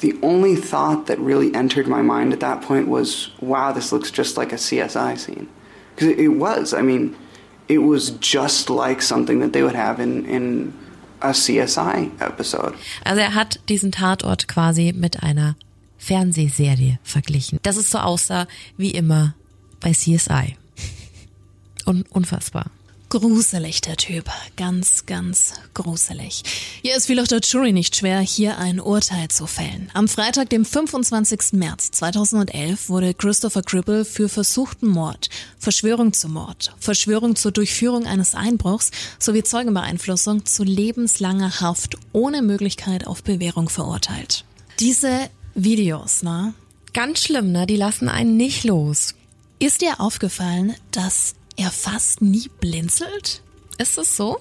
The 0.00 0.14
only 0.22 0.56
thought 0.56 1.06
that 1.06 1.18
really 1.18 1.54
entered 1.54 1.86
my 1.86 2.02
mind 2.02 2.32
at 2.32 2.40
that 2.40 2.60
point 2.66 2.88
was, 2.88 3.30
wow, 3.40 3.72
this 3.72 3.92
looks 3.92 4.10
just 4.10 4.36
like 4.36 4.52
a 4.52 4.56
CSI 4.56 5.16
scene. 5.16 5.46
Because 5.94 6.12
it, 6.12 6.18
it 6.18 6.40
was. 6.40 6.74
I 6.74 6.82
mean, 6.82 7.14
it 7.68 7.78
was 7.78 8.12
just 8.20 8.68
like 8.68 9.00
something 9.02 9.40
that 9.40 9.52
they 9.52 9.62
would 9.62 9.76
have 9.76 10.00
in, 10.00 10.26
in 10.26 10.74
a 11.20 11.32
CSI 11.32 12.10
episode. 12.20 12.74
Also 13.04 13.20
er 13.20 13.34
hat 13.34 13.60
diesen 13.68 13.92
Tatort 13.92 14.48
quasi 14.48 14.92
mit 14.92 15.22
einer 15.22 15.56
Fernsehserie 15.98 16.98
verglichen. 17.04 17.60
Dass 17.62 17.76
es 17.76 17.90
so 17.90 17.98
aussah 17.98 18.46
wie 18.76 18.90
immer 18.90 19.34
bei 19.80 19.92
CSI. 19.92 20.56
Un 21.86 22.04
unfassbar. 22.10 22.70
Gruselig, 23.12 23.82
der 23.82 23.98
Typ. 23.98 24.24
Ganz, 24.56 25.04
ganz 25.04 25.52
gruselig. 25.74 26.44
Hier 26.80 26.96
ist 26.96 27.10
auch 27.10 27.26
der 27.26 27.40
Jury 27.40 27.72
nicht 27.72 27.94
schwer, 27.94 28.20
hier 28.20 28.56
ein 28.56 28.80
Urteil 28.80 29.28
zu 29.28 29.46
fällen. 29.46 29.90
Am 29.92 30.08
Freitag, 30.08 30.48
dem 30.48 30.64
25. 30.64 31.52
März 31.52 31.90
2011, 31.90 32.88
wurde 32.88 33.12
Christopher 33.12 33.60
Cribble 33.60 34.06
für 34.06 34.30
versuchten 34.30 34.88
Mord, 34.88 35.28
Verschwörung 35.58 36.14
zum 36.14 36.32
Mord, 36.32 36.74
Verschwörung 36.78 37.36
zur 37.36 37.52
Durchführung 37.52 38.06
eines 38.06 38.34
Einbruchs 38.34 38.90
sowie 39.18 39.42
Zeugenbeeinflussung 39.42 40.46
zu 40.46 40.64
lebenslanger 40.64 41.60
Haft 41.60 41.98
ohne 42.12 42.40
Möglichkeit 42.40 43.06
auf 43.06 43.22
Bewährung 43.22 43.68
verurteilt. 43.68 44.46
Diese 44.80 45.28
Videos, 45.54 46.22
ne? 46.22 46.54
Ganz 46.94 47.20
schlimm, 47.20 47.52
ne? 47.52 47.66
Die 47.66 47.76
lassen 47.76 48.08
einen 48.08 48.38
nicht 48.38 48.64
los. 48.64 49.14
Ist 49.58 49.82
dir 49.82 50.00
aufgefallen, 50.00 50.74
dass 50.92 51.34
er 51.62 51.70
fast 51.70 52.22
nie 52.22 52.50
blinzelt? 52.60 53.42
Ist 53.78 53.98
es 53.98 54.16
so? 54.16 54.38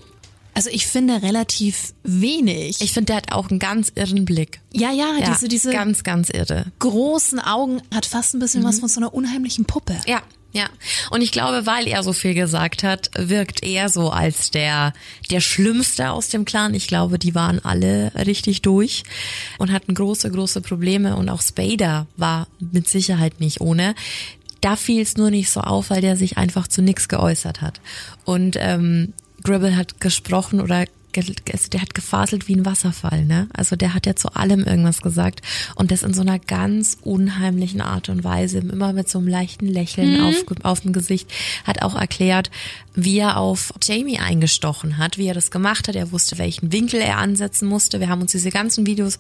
Also 0.54 0.70
ich 0.70 0.86
finde 0.86 1.22
relativ 1.22 1.94
wenig. 2.04 2.82
Ich 2.82 2.92
finde, 2.92 3.08
der 3.08 3.16
hat 3.18 3.32
auch 3.32 3.50
einen 3.50 3.60
ganz 3.60 3.92
irren 3.96 4.26
Blick. 4.26 4.60
ja, 4.74 4.92
ja, 4.92 5.16
Ja, 5.20 5.32
diese, 5.32 5.48
diese 5.48 5.72
ganz, 5.72 6.04
ganz 6.04 6.30
irre. 6.30 6.66
großen 6.80 7.40
Augen 7.40 7.82
hat 7.94 8.06
fast 8.06 8.34
ein 8.34 8.40
bisschen 8.40 8.64
was 8.64 8.80
von 8.82 8.90
so 8.90 9.00
einer 9.00 9.14
unheimlichen 9.14 9.64
Puppe. 9.64 9.96
Ja, 10.06 10.22
ja. 10.52 10.66
Und 11.10 11.22
ich 11.22 11.32
glaube, 11.32 11.66
weil 11.66 11.88
er 11.88 12.04
so 12.04 12.12
viel 12.12 12.34
gesagt 12.34 12.84
hat, 12.84 13.10
wirkt 13.18 13.64
er 13.64 13.88
so 13.88 14.10
als 14.10 14.52
der, 14.52 14.92
der 15.30 15.40
Schlimmste 15.40 16.12
aus 16.12 16.28
dem 16.28 16.44
Clan. 16.44 16.74
Ich 16.74 16.88
glaube, 16.88 17.18
die 17.18 17.34
waren 17.34 17.64
alle 17.64 18.12
richtig 18.16 18.62
durch 18.62 19.04
und 19.58 19.72
hatten 19.72 19.94
große, 19.96 20.30
große 20.30 20.60
Probleme. 20.60 21.16
Und 21.16 21.30
auch 21.30 21.42
Spader 21.42 22.08
war 22.18 22.48
mit 22.60 22.90
Sicherheit 22.90 23.40
nicht 23.40 23.62
ohne. 23.62 23.96
Da 24.62 24.76
fiel 24.76 25.02
es 25.02 25.18
nur 25.18 25.32
nicht 25.32 25.50
so 25.50 25.62
auf, 25.62 25.90
weil 25.90 26.02
der 26.02 26.16
sich 26.16 26.38
einfach 26.38 26.68
zu 26.68 26.82
nichts 26.82 27.08
geäußert 27.08 27.62
hat. 27.62 27.82
Und 28.26 28.58
ähm, 28.60 29.14
Gribble 29.44 29.76
hat 29.76 30.00
gesprochen 30.00 30.62
oder 30.62 30.86
also 31.18 31.70
der 31.70 31.82
hat 31.82 31.94
gefaselt 31.94 32.48
wie 32.48 32.56
ein 32.56 32.66
Wasserfall, 32.66 33.26
ne? 33.26 33.48
Also 33.54 33.76
der 33.76 33.94
hat 33.94 34.06
ja 34.06 34.16
zu 34.16 34.36
allem 34.36 34.64
irgendwas 34.64 35.02
gesagt 35.02 35.42
und 35.76 35.92
das 35.92 36.04
in 36.04 36.14
so 36.14 36.22
einer 36.22 36.40
ganz 36.40 36.98
unheimlichen 37.02 37.82
Art 37.82 38.10
und 38.10 38.24
Weise, 38.24 38.60
immer 38.60 38.94
mit 38.94 39.10
so 39.10 39.20
einem 39.20 39.28
leichten 39.28 39.68
Lächeln 39.68 40.22
auf, 40.22 40.36
auf 40.64 40.82
dem 40.82 40.94
Gesicht, 40.94 41.32
hat 41.66 41.82
auch 41.82 41.96
erklärt, 41.96 42.52
wie 42.94 43.20
er 43.20 43.38
auf 43.38 43.74
Jamie 43.82 44.20
eingestochen 44.20 44.98
hat, 44.98 45.18
wie 45.18 45.28
er 45.28 45.34
das 45.34 45.52
gemacht 45.52 45.88
hat. 45.88 45.96
Er 45.96 46.12
wusste, 46.12 46.38
welchen 46.38 46.72
Winkel 46.72 47.00
er 47.00 47.18
ansetzen 47.18 47.68
musste. 47.68 48.00
Wir 48.00 48.10
haben 48.10 48.22
uns 48.22 48.32
diese 48.32 48.50
ganzen 48.50 48.86
Videos 48.86 49.18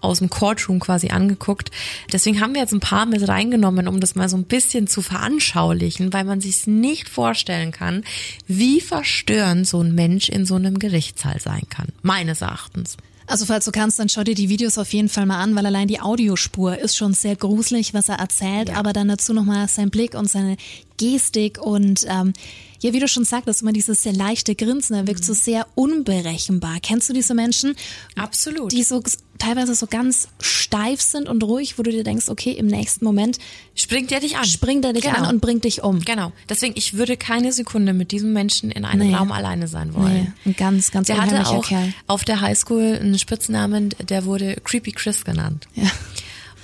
aus 0.00 0.18
dem 0.18 0.30
Courtroom 0.30 0.78
quasi 0.78 1.08
angeguckt. 1.08 1.70
Deswegen 2.12 2.40
haben 2.40 2.54
wir 2.54 2.60
jetzt 2.60 2.74
ein 2.74 2.80
paar 2.80 3.06
mit 3.06 3.26
reingenommen, 3.26 3.88
um 3.88 4.00
das 4.00 4.14
mal 4.14 4.28
so 4.28 4.36
ein 4.36 4.44
bisschen 4.44 4.86
zu 4.86 5.00
veranschaulichen, 5.00 6.12
weil 6.12 6.24
man 6.24 6.40
sich 6.40 6.66
nicht 6.66 7.08
vorstellen 7.08 7.72
kann, 7.72 8.04
wie 8.46 8.80
verstörend 8.80 9.66
so 9.66 9.80
ein 9.80 9.94
Mensch 9.94 10.28
in 10.28 10.44
so 10.44 10.56
einem 10.56 10.78
Gerichtssaal 10.78 11.33
sein 11.40 11.62
kann. 11.70 11.88
Meines 12.02 12.40
Erachtens. 12.40 12.96
Also 13.26 13.46
falls 13.46 13.64
du 13.64 13.70
kannst, 13.72 13.98
dann 13.98 14.10
schau 14.10 14.22
dir 14.22 14.34
die 14.34 14.50
Videos 14.50 14.76
auf 14.76 14.92
jeden 14.92 15.08
Fall 15.08 15.24
mal 15.24 15.40
an, 15.40 15.54
weil 15.56 15.64
allein 15.64 15.88
die 15.88 15.98
Audiospur 16.00 16.76
ist 16.78 16.94
schon 16.96 17.14
sehr 17.14 17.36
gruselig, 17.36 17.94
was 17.94 18.10
er 18.10 18.16
erzählt, 18.16 18.68
Ja. 18.68 18.74
aber 18.76 18.92
dann 18.92 19.08
dazu 19.08 19.32
nochmal 19.32 19.66
sein 19.68 19.88
Blick 19.90 20.14
und 20.14 20.28
seine 20.28 20.58
Gestik 20.98 21.58
und 21.60 22.04
ähm, 22.08 22.32
ja, 22.80 22.92
wie 22.92 22.98
du 23.00 23.08
schon 23.08 23.24
sagtest, 23.24 23.62
immer 23.62 23.72
dieses 23.72 24.02
sehr 24.02 24.12
leichte 24.12 24.54
Grinsen, 24.54 24.94
er 24.94 25.06
wirkt 25.06 25.24
so 25.24 25.32
sehr 25.32 25.66
unberechenbar. 25.74 26.76
Kennst 26.82 27.08
du 27.08 27.14
diese 27.14 27.32
Menschen? 27.34 27.74
Absolut. 28.14 28.72
Die 28.72 28.82
so 28.82 29.02
teilweise 29.38 29.74
so 29.74 29.86
ganz 29.86 30.28
steif 30.40 31.00
sind 31.00 31.26
und 31.28 31.42
ruhig, 31.42 31.78
wo 31.78 31.82
du 31.82 31.90
dir 31.90 32.04
denkst, 32.04 32.28
okay, 32.28 32.52
im 32.52 32.66
nächsten 32.66 33.04
Moment 33.06 33.38
Springt 33.74 34.12
er 34.12 34.20
dich 34.20 34.36
an. 34.36 34.44
springt 34.44 34.84
er 34.84 34.92
dich 34.92 35.04
Genau. 35.04 35.16
an 35.16 35.34
und 35.34 35.40
bringt 35.40 35.64
dich 35.64 35.82
um. 35.82 36.00
Genau. 36.00 36.32
Deswegen, 36.50 36.74
ich 36.76 36.92
würde 36.94 37.16
keine 37.16 37.52
Sekunde 37.54 37.94
mit 37.94 38.12
diesem 38.12 38.34
Menschen 38.34 38.70
in 38.70 38.84
einem 38.84 39.08
Nee. 39.08 39.14
Raum 39.14 39.32
alleine 39.32 39.66
sein 39.66 39.94
wollen. 39.94 40.34
Nee, 40.44 40.50
ein 40.50 40.56
ganz, 40.56 40.90
ganz 40.90 41.06
Der 41.06 41.20
hatte 41.22 41.46
auch 41.46 41.66
Kerl. 41.66 41.94
auf 42.06 42.24
der 42.24 42.42
Highschool 42.42 42.98
einen 43.00 43.18
Spitznamen, 43.18 43.94
der 44.08 44.26
wurde 44.26 44.56
Creepy 44.62 44.92
Chris 44.92 45.24
genannt. 45.24 45.66
Ja. 45.74 45.90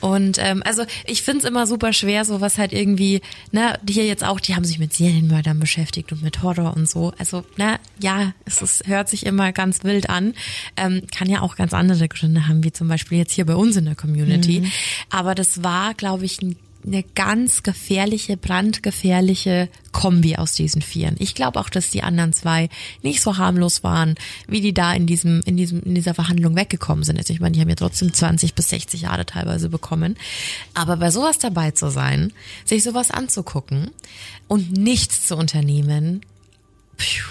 Und 0.00 0.38
ähm, 0.38 0.62
also 0.64 0.84
ich 1.06 1.22
find's 1.22 1.44
immer 1.44 1.66
super 1.66 1.92
schwer, 1.92 2.24
so 2.24 2.40
was 2.40 2.58
halt 2.58 2.72
irgendwie, 2.72 3.20
ne, 3.52 3.78
die 3.82 3.92
hier 3.92 4.06
jetzt 4.06 4.24
auch, 4.24 4.40
die 4.40 4.54
haben 4.54 4.64
sich 4.64 4.78
mit 4.78 4.92
Serienmördern 4.92 5.60
beschäftigt 5.60 6.12
und 6.12 6.22
mit 6.22 6.42
Horror 6.42 6.74
und 6.76 6.88
so. 6.88 7.12
Also, 7.18 7.44
ne, 7.56 7.78
ja, 8.00 8.32
es 8.44 8.62
ist, 8.62 8.86
hört 8.86 9.08
sich 9.08 9.26
immer 9.26 9.52
ganz 9.52 9.84
wild 9.84 10.08
an. 10.08 10.34
Ähm, 10.76 11.02
kann 11.14 11.28
ja 11.28 11.42
auch 11.42 11.56
ganz 11.56 11.74
andere 11.74 12.08
Gründe 12.08 12.48
haben, 12.48 12.64
wie 12.64 12.72
zum 12.72 12.88
Beispiel 12.88 13.18
jetzt 13.18 13.32
hier 13.32 13.46
bei 13.46 13.54
uns 13.54 13.76
in 13.76 13.84
der 13.84 13.94
Community. 13.94 14.60
Mhm. 14.60 14.72
Aber 15.10 15.34
das 15.34 15.62
war, 15.62 15.94
glaube 15.94 16.24
ich, 16.24 16.40
ein 16.42 16.56
eine 16.84 17.02
ganz 17.02 17.62
gefährliche, 17.62 18.36
brandgefährliche 18.36 19.68
Kombi 19.92 20.36
aus 20.36 20.52
diesen 20.52 20.82
Vieren. 20.82 21.16
Ich 21.18 21.34
glaube 21.34 21.60
auch, 21.60 21.68
dass 21.68 21.90
die 21.90 22.02
anderen 22.02 22.32
zwei 22.32 22.68
nicht 23.02 23.20
so 23.20 23.36
harmlos 23.36 23.84
waren, 23.84 24.14
wie 24.48 24.60
die 24.60 24.72
da 24.72 24.92
in 24.94 25.06
diesem, 25.06 25.42
in 25.44 25.56
diesem, 25.56 25.82
in 25.82 25.94
dieser 25.94 26.14
Verhandlung 26.14 26.56
weggekommen 26.56 27.04
sind. 27.04 27.18
Also 27.18 27.32
ich 27.32 27.40
meine, 27.40 27.52
die 27.52 27.60
haben 27.60 27.68
ja 27.68 27.74
trotzdem 27.74 28.12
20 28.12 28.54
bis 28.54 28.68
60 28.70 29.02
Jahre 29.02 29.26
teilweise 29.26 29.68
bekommen. 29.68 30.16
Aber 30.74 30.96
bei 30.96 31.10
sowas 31.10 31.38
dabei 31.38 31.72
zu 31.72 31.90
sein, 31.90 32.32
sich 32.64 32.82
sowas 32.82 33.10
anzugucken 33.10 33.90
und 34.48 34.72
nichts 34.72 35.26
zu 35.26 35.36
unternehmen, 35.36 36.22
pfiuh, 36.96 37.26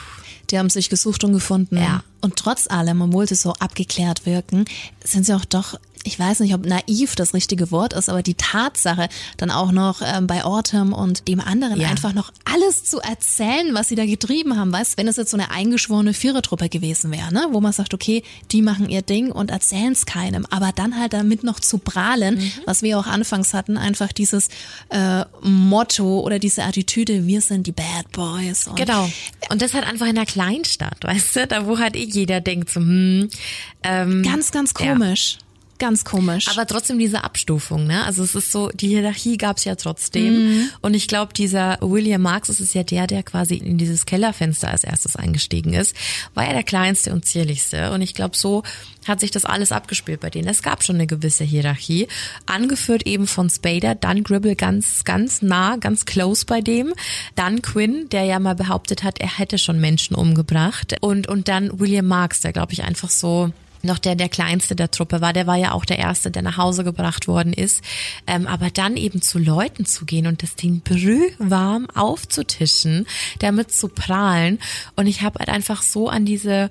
Die 0.52 0.60
haben 0.60 0.70
sich 0.70 0.90
gesucht 0.90 1.24
und 1.24 1.34
gefunden. 1.34 1.78
Ja. 1.78 2.04
Und 2.22 2.36
trotz 2.36 2.68
allem, 2.68 3.02
obwohl 3.02 3.28
sie 3.28 3.36
so 3.36 3.54
abgeklärt 3.54 4.26
wirken, 4.26 4.66
sind 5.04 5.26
sie 5.26 5.34
auch 5.34 5.46
doch, 5.46 5.80
ich 6.04 6.18
weiß 6.18 6.40
nicht, 6.40 6.54
ob 6.54 6.66
naiv 6.66 7.16
das 7.16 7.34
richtige 7.34 7.72
Wort 7.72 7.94
ist, 7.94 8.10
aber 8.10 8.24
die 8.24 8.36
Tatsache, 8.36 9.10
dann 9.38 9.52
auch 9.52 9.72
noch 9.72 10.02
ähm, 10.02 10.28
bei 10.28 10.46
Ortem 10.46 10.94
und 10.94 11.28
dem 11.28 11.40
anderen 11.42 11.80
Ja. 11.80 11.90
einfach 11.90 12.14
noch 12.14 12.32
alles 12.46 12.86
zu 12.86 13.00
erzählen, 13.00 13.74
was 13.74 13.90
sie 13.90 13.96
da 13.96 14.06
getrieben 14.06 14.58
haben. 14.58 14.72
Weißt, 14.72 14.98
wenn 14.98 15.08
es 15.08 15.18
jetzt 15.18 15.32
so 15.32 15.38
eine 15.38 15.52
eingeschworene 15.52 16.14
Vierertruppe 16.14 16.70
gewesen 16.70 17.12
wäre, 17.12 17.34
ne, 17.34 17.48
wo 17.52 17.60
man 17.62 17.74
sagt, 17.74 17.94
okay, 17.94 18.24
die 18.52 18.62
machen 18.62 18.90
ihr 18.90 19.02
Ding 19.02 19.32
und 19.32 19.52
erzählen 19.52 19.92
es 19.94 20.06
keinem, 20.06 20.46
aber 20.50 20.72
dann 20.74 20.98
halt 21.00 21.14
damit 21.14 21.44
noch 21.44 21.60
zu 21.60 21.78
prahlen, 21.80 22.36
Mhm. 22.36 22.52
was 22.66 22.82
wir 22.82 22.98
auch 22.98 23.08
anfangs 23.08 23.54
hatten, 23.54 23.78
einfach 23.78 24.12
dieses 24.14 24.48
äh, 24.90 25.26
Motto 25.42 26.22
oder 26.22 26.40
diese 26.40 26.64
Attitüde, 26.64 27.28
wir 27.28 27.42
sind 27.42 27.68
die 27.68 27.72
Bad 27.72 28.12
Boys. 28.12 28.68
Und 28.68 28.76
Genau. 28.78 29.10
Und 29.50 29.62
das 29.62 29.74
halt 29.74 29.86
einfach 29.86 30.06
in 30.08 30.18
einer 30.18 30.26
Kleinstadt, 30.26 31.04
weißt 31.04 31.36
du, 31.36 31.48
da 31.48 31.66
wo 31.68 31.78
halt 31.80 31.96
eh 31.96 32.06
jeder 32.06 32.40
denkt 32.42 32.70
so, 32.72 32.80
hm, 32.80 33.30
ähm, 33.84 34.24
Ganz, 34.24 34.52
ganz 34.52 34.74
Ja. 34.80 34.94
Ganz 35.80 36.04
komisch. 36.04 36.50
Aber 36.50 36.68
trotzdem 36.68 37.00
diese 37.00 37.24
Abstufung, 37.24 37.88
ne? 37.88 38.04
Also 38.04 38.22
es 38.22 38.36
ist 38.36 38.52
so, 38.52 38.70
die 38.70 38.90
Hierarchie 38.90 39.38
gab's 39.38 39.64
ja 39.64 39.76
trotzdem. 39.76 40.34
Mhm. 40.34 40.70
Und 40.82 40.94
ich 40.94 41.08
glaube, 41.08 41.34
dieser 41.34 41.78
William 41.80 42.22
Marx, 42.22 42.50
ist 42.50 42.74
ja 42.74 42.84
der, 42.84 43.08
der 43.08 43.24
quasi 43.24 43.56
in 43.56 43.78
dieses 43.78 44.06
Kellerfenster 44.06 44.70
als 44.70 44.84
erstes 44.84 45.16
eingestiegen 45.16 45.74
ist, 45.74 45.96
war 46.34 46.46
ja 46.46 46.52
der 46.52 46.64
kleinste 46.64 47.14
und 47.14 47.26
zierlichste. 47.26 47.92
Und 47.92 48.02
ich 48.02 48.14
glaube, 48.14 48.36
so 48.36 48.64
hat 49.08 49.22
sich 49.22 49.32
das 49.32 49.46
alles 49.46 49.72
abgespielt 49.72 50.20
bei 50.20 50.30
denen. 50.30 50.50
Es 50.50 50.62
gab 50.62 50.84
schon 50.84 50.96
eine 50.96 51.08
gewisse 51.08 51.46
Hierarchie, 51.46 52.08
angeführt 52.46 53.08
eben 53.08 53.26
von 53.26 53.50
Spader, 53.50 53.96
dann 53.96 54.24
Gribble 54.24 54.58
ganz, 54.58 55.06
ganz 55.06 55.42
nah, 55.42 55.78
ganz 55.78 56.06
close 56.06 56.46
bei 56.46 56.60
dem, 56.60 56.94
dann 57.36 57.62
Quinn, 57.62 58.10
der 58.10 58.24
ja 58.24 58.40
mal 58.40 58.56
behauptet 58.56 59.04
hat, 59.04 59.20
er 59.20 59.38
hätte 59.38 59.58
schon 59.58 59.80
Menschen 59.80 60.16
umgebracht 60.16 60.98
und, 61.00 61.28
und 61.28 61.48
dann 61.48 61.80
William 61.80 62.08
Marks, 62.08 62.42
der 62.42 62.52
glaube 62.52 62.74
ich 62.74 62.84
einfach 62.84 63.10
so 63.10 63.52
noch 63.82 64.00
der 64.00 64.16
der 64.16 64.30
kleinste 64.30 64.76
der 64.76 64.92
Truppe 64.92 65.22
war, 65.22 65.34
der 65.34 65.48
war 65.48 65.56
ja 65.56 65.72
auch 65.72 65.86
der 65.86 66.00
erste, 66.00 66.32
der 66.32 66.42
nach 66.42 66.58
Hause 66.58 66.84
gebracht 66.84 67.28
worden 67.28 67.54
ist. 67.54 67.82
Ähm, 68.28 68.48
aber 68.48 68.70
dann 68.70 68.98
eben 68.98 69.22
zu 69.22 69.40
Leuten 69.40 69.86
zu 69.86 70.06
gehen 70.06 70.28
und 70.28 70.44
das 70.44 70.56
Ding 70.56 70.82
brühwarm 70.82 71.88
aufzutischen, 71.94 73.06
damit 73.40 73.72
zu 73.72 73.88
prahlen. 73.88 74.60
Und 74.96 75.08
ich 75.08 75.22
habe 75.22 75.40
halt 75.40 75.50
einfach 75.50 75.82
so 75.82 76.10
an 76.10 76.26
diese 76.26 76.70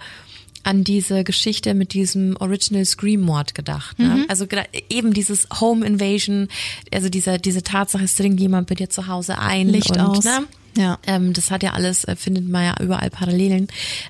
an 0.64 0.85
diese 0.85 1.25
Geschichte 1.25 1.73
mit 1.73 1.94
diesem 1.94 2.37
Original 2.40 2.85
Scream 2.85 3.21
Mord 3.23 3.55
gedacht. 3.55 3.99
Ne? 3.99 4.09
Mhm. 4.09 4.25
Also 4.29 4.47
eben 4.90 5.14
dieses 5.14 5.49
Home 5.61 5.87
Invasion, 5.87 6.49
also 6.92 7.09
dieser 7.09 7.38
diese 7.38 7.62
Tatsache, 7.62 8.05
es 8.05 8.16
dringt 8.16 8.38
jemand 8.40 8.68
bei 8.68 8.75
dir 8.75 8.90
zu 8.90 9.07
Hause 9.07 9.38
ein 9.38 9.68
Licht 9.68 9.92
und, 9.92 10.01
aus. 10.01 10.25
Ne? 10.25 10.47
Ja. 10.77 10.99
Ähm, 11.07 11.33
das 11.33 11.51
hat 11.51 11.62
ja 11.62 11.73
alles, 11.73 12.05
äh, 12.05 12.16
findet 12.16 12.49
man 12.49 12.64
ja 12.64 12.75
überall 12.81 13.11
Parallelen. 13.11 13.68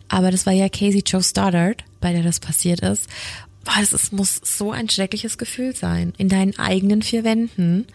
Aber 0.08 0.30
das 0.30 0.46
war 0.46 0.52
ja 0.52 0.68
Casey 0.68 1.02
Joe 1.04 1.22
Stoddard, 1.22 1.84
bei 2.00 2.12
der 2.12 2.22
das 2.22 2.40
passiert 2.40 2.80
ist. 2.80 3.08
Boah, 3.64 3.82
es 3.82 3.92
ist, 3.92 4.12
muss 4.12 4.40
so 4.42 4.72
ein 4.72 4.88
schreckliches 4.88 5.38
Gefühl 5.38 5.74
sein. 5.74 6.12
In 6.18 6.28
deinen 6.28 6.58
eigenen 6.58 7.02
vier 7.02 7.24
Wänden. 7.24 7.86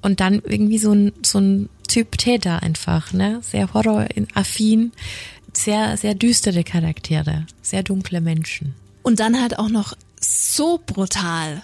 Und 0.00 0.20
dann 0.20 0.42
irgendwie 0.44 0.78
so 0.78 0.92
ein, 0.92 1.12
so 1.22 1.38
ein 1.38 1.68
Typ 1.86 2.18
Täter 2.18 2.62
einfach, 2.62 3.12
ne? 3.12 3.40
Sehr 3.42 3.72
horroraffin, 3.72 4.92
sehr, 5.52 5.96
sehr 5.96 6.14
düstere 6.14 6.64
Charaktere, 6.64 7.46
sehr 7.60 7.82
dunkle 7.82 8.20
Menschen. 8.20 8.74
Und 9.02 9.20
dann 9.20 9.40
halt 9.40 9.58
auch 9.58 9.68
noch 9.68 9.94
so 10.20 10.80
brutal 10.84 11.62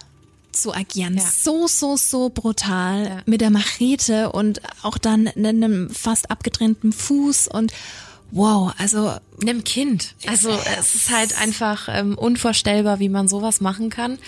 zu 0.53 0.75
agieren. 0.75 1.17
Ja. 1.17 1.23
So, 1.23 1.67
so, 1.67 1.97
so 1.97 2.31
brutal 2.31 3.05
ja. 3.05 3.23
mit 3.27 3.41
der 3.41 3.51
Machete 3.51 4.33
und 4.33 4.61
auch 4.83 4.99
dann 4.99 5.29
einem 5.29 5.91
fast 5.91 6.31
abgetrennten 6.31 6.93
Fuß 6.93 7.49
und 7.49 7.73
wow, 8.31 8.73
also. 8.79 9.15
Einem 9.41 9.63
Kind. 9.63 10.15
Also 10.27 10.51
es 10.79 10.95
ist 10.97 11.11
halt 11.11 11.41
einfach 11.41 11.89
ähm, 11.91 12.19
unvorstellbar, 12.19 12.99
wie 12.99 13.09
man 13.09 13.29
sowas 13.29 13.61
machen 13.61 13.91
kann. 13.91 14.19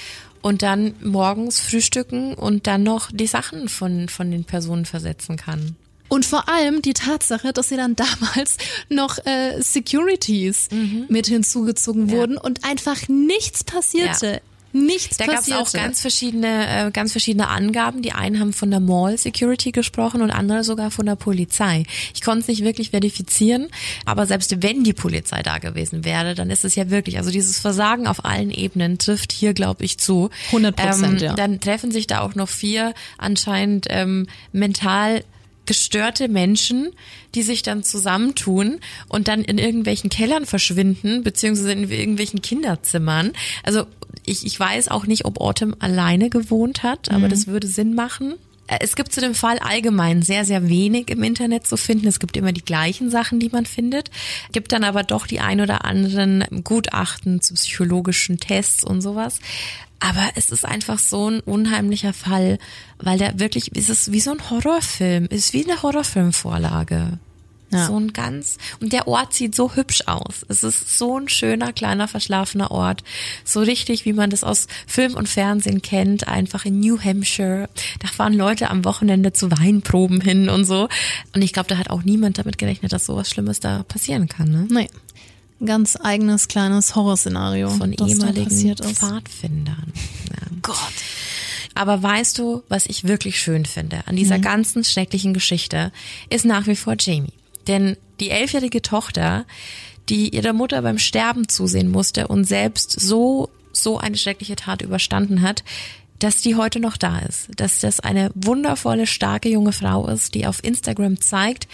Und 0.43 0.63
dann 0.63 0.95
morgens 1.03 1.61
frühstücken 1.61 2.33
und 2.35 2.67
dann 2.67 2.83
noch 2.83 3.11
die 3.13 3.27
Sachen 3.27 3.69
von, 3.69 4.09
von 4.09 4.31
den 4.31 4.45
Personen 4.45 4.87
versetzen 4.87 5.37
kann. 5.37 5.77
Und 6.11 6.27
vor 6.27 6.49
allem 6.49 6.83
die 6.83 6.93
Tatsache, 6.93 7.53
dass 7.53 7.69
sie 7.69 7.77
dann 7.77 7.97
damals 8.21 8.57
noch 8.89 9.19
äh, 9.25 9.61
Securities 9.61 10.69
mhm. 10.71 11.07
mit 11.09 11.27
hinzugezogen 11.29 12.09
ja. 12.09 12.17
wurden 12.17 12.37
und 12.37 12.65
einfach 12.65 13.09
nichts 13.09 13.65
passierte. 13.65 14.27
Ja. 14.27 14.41
Nichts 14.73 15.17
da 15.17 15.27
gab 15.27 15.41
es 15.41 15.51
auch 15.53 15.73
ganz 15.73 16.01
verschiedene, 16.01 16.87
äh, 16.87 16.91
ganz 16.91 17.13
verschiedene 17.13 17.49
Angaben. 17.49 18.03
Die 18.03 18.13
einen 18.13 18.39
haben 18.39 18.53
von 18.53 18.71
der 18.71 18.81
Mall 18.81 19.19
Security 19.19 19.73
gesprochen 19.73 20.23
und 20.23 20.31
andere 20.31 20.63
sogar 20.65 20.91
von 20.91 21.07
der 21.07 21.17
Polizei. 21.17 21.85
Ich 22.15 22.23
konnte 22.23 22.43
es 22.43 22.49
nicht 22.49 22.63
wirklich 22.63 22.91
verifizieren, 22.91 23.69
aber 24.05 24.27
selbst 24.27 24.63
wenn 24.63 24.85
die 24.85 24.93
Polizei 24.93 25.43
da 25.43 25.59
gewesen 25.59 26.05
wäre, 26.05 26.35
dann 26.35 26.51
ist 26.51 26.65
es 26.65 26.75
ja 26.77 26.91
wirklich, 26.91 27.19
also 27.19 27.31
dieses 27.31 27.59
Versagen 27.59 28.07
auf 28.07 28.25
allen 28.25 28.51
Ebenen 28.51 28.99
trifft 28.99 29.33
hier, 29.33 29.55
glaube 29.55 29.85
ich, 29.85 29.99
zu. 29.99 30.31
100 30.47 30.77
Prozent, 30.77 31.23
ähm, 31.23 31.29
ja. 31.29 31.35
Dann 31.35 31.61
treffen 31.61 31.91
sich 31.91 32.07
da 32.07 32.21
auch 32.21 32.35
noch 32.35 32.49
vier 32.49 32.95
anscheinend 33.19 33.87
ähm, 33.91 34.27
mental 34.53 35.25
gestörte 35.71 36.27
Menschen, 36.27 36.91
die 37.37 37.43
sich 37.43 37.63
dann 37.63 37.85
zusammentun 37.85 38.81
und 39.07 39.29
dann 39.29 39.45
in 39.45 39.57
irgendwelchen 39.57 40.11
Kellern 40.11 40.45
verschwinden, 40.45 41.23
beziehungsweise 41.23 41.71
in 41.71 41.89
irgendwelchen 41.89 42.43
Kinderzimmern. 42.43 43.31
Also 43.63 43.87
ich, 44.27 44.45
ich 44.45 44.59
weiß 44.59 44.89
auch 44.89 45.07
nicht, 45.07 45.27
ob 45.27 45.41
Autumn 45.41 45.77
alleine 45.79 46.29
gewohnt 46.29 46.83
hat, 46.83 47.09
aber 47.09 47.27
mhm. 47.27 47.31
das 47.31 47.47
würde 47.47 47.69
Sinn 47.69 47.95
machen. 47.95 48.35
Äh, 48.67 48.79
es 48.81 48.97
gibt 48.97 49.13
zu 49.13 49.21
dem 49.21 49.37
Fall 49.37 49.61
allgemein 49.61 50.23
sehr, 50.23 50.45
sehr 50.45 50.69
wenig 50.69 51.09
im 51.09 51.23
Internet 51.23 51.69
zu 51.69 51.77
finden. 51.77 52.09
Es 52.09 52.19
gibt 52.19 52.37
immer 52.37 52.51
die 52.51 52.65
gleichen 52.65 53.09
Sachen, 53.09 53.39
die 53.39 53.51
man 53.51 53.65
findet. 53.65 54.11
Gibt 54.51 54.73
dann 54.73 54.83
aber 54.83 55.05
doch 55.05 55.29
die 55.29 55.39
ein 55.39 55.61
oder 55.61 55.85
anderen 55.85 56.45
Gutachten 56.65 57.41
zu 57.41 57.55
psychologischen 57.55 58.41
Tests 58.41 58.83
und 58.83 59.03
sowas. 59.03 59.39
Aber 60.01 60.31
es 60.35 60.51
ist 60.51 60.65
einfach 60.65 60.99
so 60.99 61.31
ein 61.31 61.41
unheimlicher 61.41 62.13
Fall, 62.13 62.59
weil 62.99 63.19
der 63.19 63.39
wirklich, 63.39 63.77
ist 63.77 63.91
es 63.91 64.11
wie 64.13 64.21
so 64.21 64.33
ein 64.33 64.51
Horrorfilm, 64.51 65.27
ist 65.27 65.53
wie 65.53 65.65
eine 65.65 65.83
Horrorfilmvorlage. 65.83 67.19
Ja. 67.73 67.87
So 67.87 67.97
ein 67.97 68.13
ganz, 68.13 68.57
und 68.81 68.93
der 68.93 69.07
Ort 69.07 69.33
sieht 69.33 69.55
so 69.55 69.75
hübsch 69.75 70.03
aus. 70.07 70.45
Es 70.49 70.65
ist 70.65 70.99
so 70.99 71.19
ein 71.19 71.29
schöner, 71.29 71.73
kleiner, 71.73 72.09
verschlafener 72.09 72.73
Ort. 72.73 73.05
So 73.45 73.61
richtig, 73.61 74.05
wie 74.05 74.13
man 74.13 74.31
das 74.31 74.43
aus 74.43 74.67
Film 74.89 75.15
und 75.15 75.29
Fernsehen 75.29 75.81
kennt, 75.81 76.27
einfach 76.27 76.65
in 76.65 76.81
New 76.81 76.99
Hampshire. 76.99 77.69
Da 78.01 78.09
fahren 78.09 78.35
Leute 78.35 78.71
am 78.71 78.85
Wochenende 78.85 79.33
zu 79.33 79.53
Weinproben 79.53 80.21
hin 80.21 80.49
und 80.49 80.65
so. 80.65 80.89
Und 81.33 81.43
ich 81.43 81.53
glaube, 81.53 81.69
da 81.69 81.79
hat 81.79 81.91
auch 81.91 82.03
niemand 82.03 82.39
damit 82.39 82.59
gerechnet, 82.59 82.93
dass 82.93 83.07
sowas 83.07 83.31
Schlimmes 83.31 83.61
da 83.61 83.85
passieren 83.85 84.29
kann, 84.29 84.51
ne? 84.51 84.67
Nee 84.69 84.89
ganz 85.65 85.97
eigenes 85.97 86.49
kleines 86.49 86.95
Horrorszenario 86.95 87.71
von 87.71 87.93
ehemaligen 87.93 88.77
Pfadfindern. 88.77 89.93
Ja. 90.29 90.57
Gott. 90.63 90.77
Aber 91.75 92.03
weißt 92.03 92.39
du, 92.39 92.63
was 92.69 92.87
ich 92.87 93.05
wirklich 93.05 93.41
schön 93.41 93.65
finde 93.65 94.07
an 94.07 94.17
dieser 94.17 94.39
mhm. 94.39 94.43
ganzen 94.43 94.85
schrecklichen 94.85 95.35
Geschichte, 95.35 95.93
ist 96.29 96.45
nach 96.45 96.67
wie 96.67 96.77
vor 96.77 96.97
Jamie. 96.99 97.33
Denn 97.67 97.97
die 98.19 98.31
elfjährige 98.31 98.83
Tochter, 98.83 99.47
die 100.09 100.35
ihrer 100.35 100.53
Mutter 100.53 100.83
beim 100.83 100.99
Sterben 100.99 101.49
zusehen 101.49 101.91
musste 101.91 102.29
und 102.29 102.45
selbst 102.45 102.99
so, 102.99 103.49
so 103.73 103.99
eine 103.99 104.17
schreckliche 104.17 104.57
Tat 104.57 104.83
überstanden 104.83 105.43
hat, 105.43 105.63
dass 106.19 106.43
die 106.43 106.55
heute 106.55 106.81
noch 106.81 106.97
da 106.97 107.21
ist, 107.21 107.49
dass 107.57 107.81
das 107.81 108.01
eine 108.01 108.31
wundervolle, 108.35 109.07
starke 109.07 109.49
junge 109.49 109.73
Frau 109.73 110.07
ist, 110.07 110.35
die 110.35 110.47
auf 110.47 110.63
Instagram 110.63 111.21
zeigt, 111.21 111.67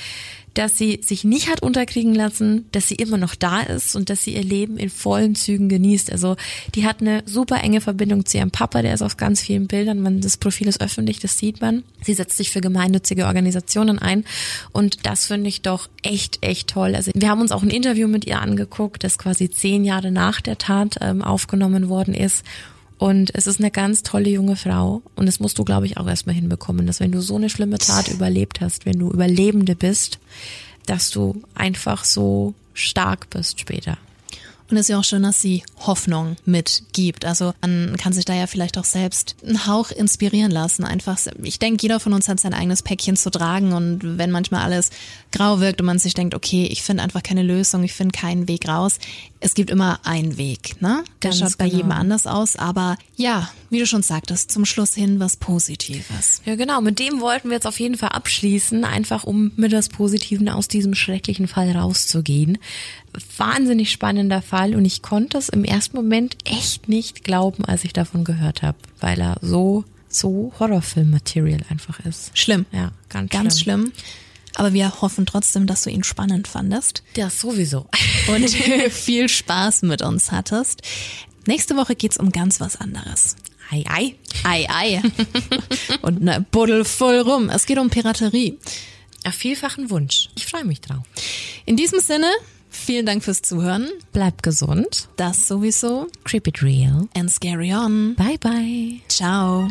dass 0.57 0.79
sie 0.79 1.01
sich 1.03 1.23
nicht 1.23 1.51
hat 1.51 1.63
unterkriegen 1.63 2.15
lassen, 2.15 2.65
dass 2.73 2.89
sie 2.89 2.95
immer 2.95 3.19
noch 3.19 3.35
da 3.35 3.61
ist 3.61 3.95
und 3.95 4.09
dass 4.09 4.25
sie 4.25 4.35
ihr 4.35 4.43
Leben 4.43 4.79
in 4.79 4.89
vollen 4.89 5.35
Zügen 5.35 5.69
genießt. 5.69 6.11
Also 6.11 6.37
die 6.75 6.87
hat 6.87 7.03
eine 7.03 7.23
super 7.27 7.63
enge 7.63 7.83
Verbindung 7.83 8.25
zu 8.25 8.39
ihrem 8.39 8.51
Papa, 8.51 8.81
der 8.81 8.95
ist 8.95 9.03
auf 9.03 9.19
ganz 9.19 9.43
vielen 9.43 9.67
Bildern. 9.67 10.01
Man, 10.01 10.23
das 10.23 10.39
Profil 10.39 10.67
ist 10.67 10.81
öffentlich, 10.81 11.19
das 11.19 11.37
sieht 11.37 11.61
man. 11.61 11.83
Sie 12.03 12.15
setzt 12.15 12.39
sich 12.39 12.51
für 12.51 12.63
gemeinnützige 12.63 13.27
Organisationen 13.27 13.99
ein 13.99 14.25
und 14.73 15.05
das 15.07 15.27
finde 15.27 15.49
ich 15.49 15.61
doch 15.61 15.89
echt, 16.03 16.39
echt 16.41 16.69
toll. 16.69 16.95
Also 16.95 17.11
wir 17.15 17.29
haben 17.29 17.43
uns 17.43 17.53
auch 17.53 17.63
ein 17.63 17.71
Interview 17.71 18.09
mit 18.09 18.25
ihr 18.25 18.41
angeguckt, 18.41 19.05
das 19.05 19.19
quasi 19.19 19.51
zehn 19.51 19.85
Jahre 19.85 20.11
nach 20.11 20.41
der 20.41 20.57
Tat 20.57 20.97
ähm, 21.03 21.21
aufgenommen 21.21 21.91
worden 21.91 22.15
ist. 22.15 22.45
Und 22.99 23.35
es 23.35 23.47
ist 23.47 23.61
eine 23.61 23.71
ganz 23.71 24.03
tolle 24.03 24.31
junge 24.31 24.57
Frau. 24.57 25.03
Und 25.17 25.27
das 25.27 25.41
musst 25.41 25.59
du, 25.59 25.65
glaube 25.65 25.87
ich, 25.87 25.99
auch 25.99 26.07
erstmal 26.07 26.35
hinbekommen, 26.35 26.87
dass 26.87 27.01
wenn 27.01 27.13
du 27.13 27.21
so 27.21 27.37
eine 27.37 27.51
schlimme 27.51 27.79
Tat 27.79 28.09
überlebt 28.09 28.61
hast, 28.61 28.87
wenn 28.87 28.99
du 28.99 29.11
Überlebende 29.11 29.75
bist, 29.75 30.19
dass 30.87 31.11
du 31.11 31.43
einfach 31.55 32.05
so 32.05 32.55
stark 32.73 33.29
bist 33.31 33.61
später. 33.61 33.99
Und 34.71 34.77
es 34.77 34.83
ist 34.83 34.89
ja 34.89 34.99
auch 34.99 35.05
schön, 35.05 35.23
dass 35.23 35.41
sie 35.41 35.63
Hoffnung 35.87 36.37
mitgibt. 36.45 37.25
Also 37.25 37.55
man 37.61 37.97
kann 37.97 38.13
sich 38.13 38.25
da 38.25 38.35
ja 38.35 38.47
vielleicht 38.47 38.79
auch 38.79 38.85
selbst 38.85 39.37
einen 39.47 39.67
Hauch 39.67 39.91
inspirieren 39.91 40.51
lassen. 40.51 40.85
Einfach, 40.85 41.19
ich 41.43 41.59
denke, 41.59 41.83
jeder 41.83 42.01
von 42.01 42.13
uns 42.13 42.29
hat 42.29 42.41
sein 42.41 42.55
eigenes 42.55 42.83
Päckchen 42.83 43.17
zu 43.17 43.31
tragen 43.31 43.73
und 43.73 44.19
wenn 44.19 44.31
manchmal 44.31 44.63
alles 44.63 44.91
grau 45.31 45.61
wirkt 45.61 45.81
und 45.81 45.87
man 45.87 45.99
sich 45.99 46.15
denkt, 46.15 46.35
okay, 46.35 46.67
ich 46.67 46.83
finde 46.83 47.03
einfach 47.03 47.23
keine 47.23 47.43
Lösung, 47.43 47.85
ich 47.85 47.93
finde 47.93 48.19
keinen 48.19 48.49
Weg 48.49 48.69
raus. 48.69 48.99
Es 49.39 49.55
gibt 49.55 49.71
immer 49.71 50.01
einen 50.03 50.39
Weg, 50.39 50.81
ne? 50.81 51.05
Der 51.23 51.31
Ganz 51.31 51.41
schaut 51.41 51.59
bei 51.59 51.67
genau. 51.67 51.77
jedem 51.77 51.93
anders 51.93 52.27
aus, 52.27 52.57
aber 52.57 52.97
ja, 53.17 53.51
wie 53.71 53.79
du 53.79 53.87
schon 53.87 54.03
sagtest, 54.03 54.51
zum 54.51 54.65
Schluss 54.65 54.95
hin 54.95 55.21
was 55.21 55.37
Positives. 55.37 56.41
Ja, 56.45 56.57
genau. 56.57 56.81
Mit 56.81 56.99
dem 56.99 57.21
wollten 57.21 57.51
wir 57.51 57.57
jetzt 57.57 57.67
auf 57.67 57.79
jeden 57.79 57.97
Fall 57.97 58.11
abschließen, 58.11 58.85
einfach 58.85 59.25
um 59.25 59.53
mit 59.57 59.73
das 59.73 59.89
Positiven 59.89 60.49
aus 60.49 60.69
diesem 60.69 60.95
schrecklichen 60.95 61.49
Fall 61.49 61.71
rauszugehen 61.73 62.59
wahnsinnig 63.37 63.91
spannender 63.91 64.43
Fall 64.43 64.75
und 64.75 64.85
ich 64.85 65.03
konnte 65.03 65.39
es 65.39 65.49
im 65.49 65.65
ersten 65.65 65.97
Moment 65.97 66.37
echt 66.45 66.89
nicht 66.89 67.25
glauben, 67.25 67.65
als 67.65 67.85
ich 67.85 67.93
davon 67.93 68.25
gehört 68.25 68.63
habe, 68.63 68.79
weil 69.01 69.21
er 69.21 69.37
so 69.41 69.85
so 70.09 70.53
Horrorfilm-Material 70.59 71.61
einfach 71.69 72.01
ist. 72.01 72.37
Schlimm. 72.39 72.67
Ja, 72.73 72.93
ganz, 73.09 73.31
ganz 73.31 73.61
schlimm. 73.61 73.93
schlimm. 73.93 73.93
Aber 74.55 74.73
wir 74.73 75.03
hoffen 75.03 75.27
trotzdem, 75.27 75.67
dass 75.67 75.83
du 75.83 75.91
ihn 75.91 76.03
spannend 76.03 76.49
fandest. 76.49 77.03
Ja, 77.17 77.29
sowieso. 77.29 77.87
Und 78.29 78.49
viel 78.91 79.29
Spaß 79.29 79.83
mit 79.83 80.03
uns 80.03 80.33
hattest. 80.33 80.83
Nächste 81.47 81.77
Woche 81.77 81.95
geht's 81.95 82.17
um 82.17 82.31
ganz 82.33 82.61
was 82.61 82.77
anderes. 82.77 83.37
Ei, 83.71 83.85
ei. 83.89 84.15
Ei, 84.45 84.67
ei. 84.69 85.03
Und 86.03 86.23
eine 86.23 86.41
Buddel 86.41 86.85
voll 86.85 87.19
rum. 87.19 87.51
Es 87.51 87.67
geht 87.67 87.79
um 87.79 87.91
Piraterie. 87.91 88.59
Auf 89.25 89.35
vielfachen 89.35 89.91
Wunsch. 89.91 90.31
Ich 90.37 90.47
freue 90.47 90.65
mich 90.65 90.81
drauf. 90.81 91.03
In 91.67 91.77
diesem 91.77 92.01
Sinne 92.01 92.31
Vielen 92.77 93.07
Dank 93.07 93.25
fürs 93.25 93.43
Zuhören. 93.43 93.89
Bleibt 94.13 94.43
gesund. 94.43 95.09
Das 95.17 95.49
sowieso. 95.49 96.07
Creep 96.25 96.47
it 96.47 96.63
real. 96.63 97.09
And 97.17 97.31
scary 97.31 97.73
on. 97.73 98.15
Bye 98.15 98.39
bye. 98.39 99.01
Ciao. 99.09 99.69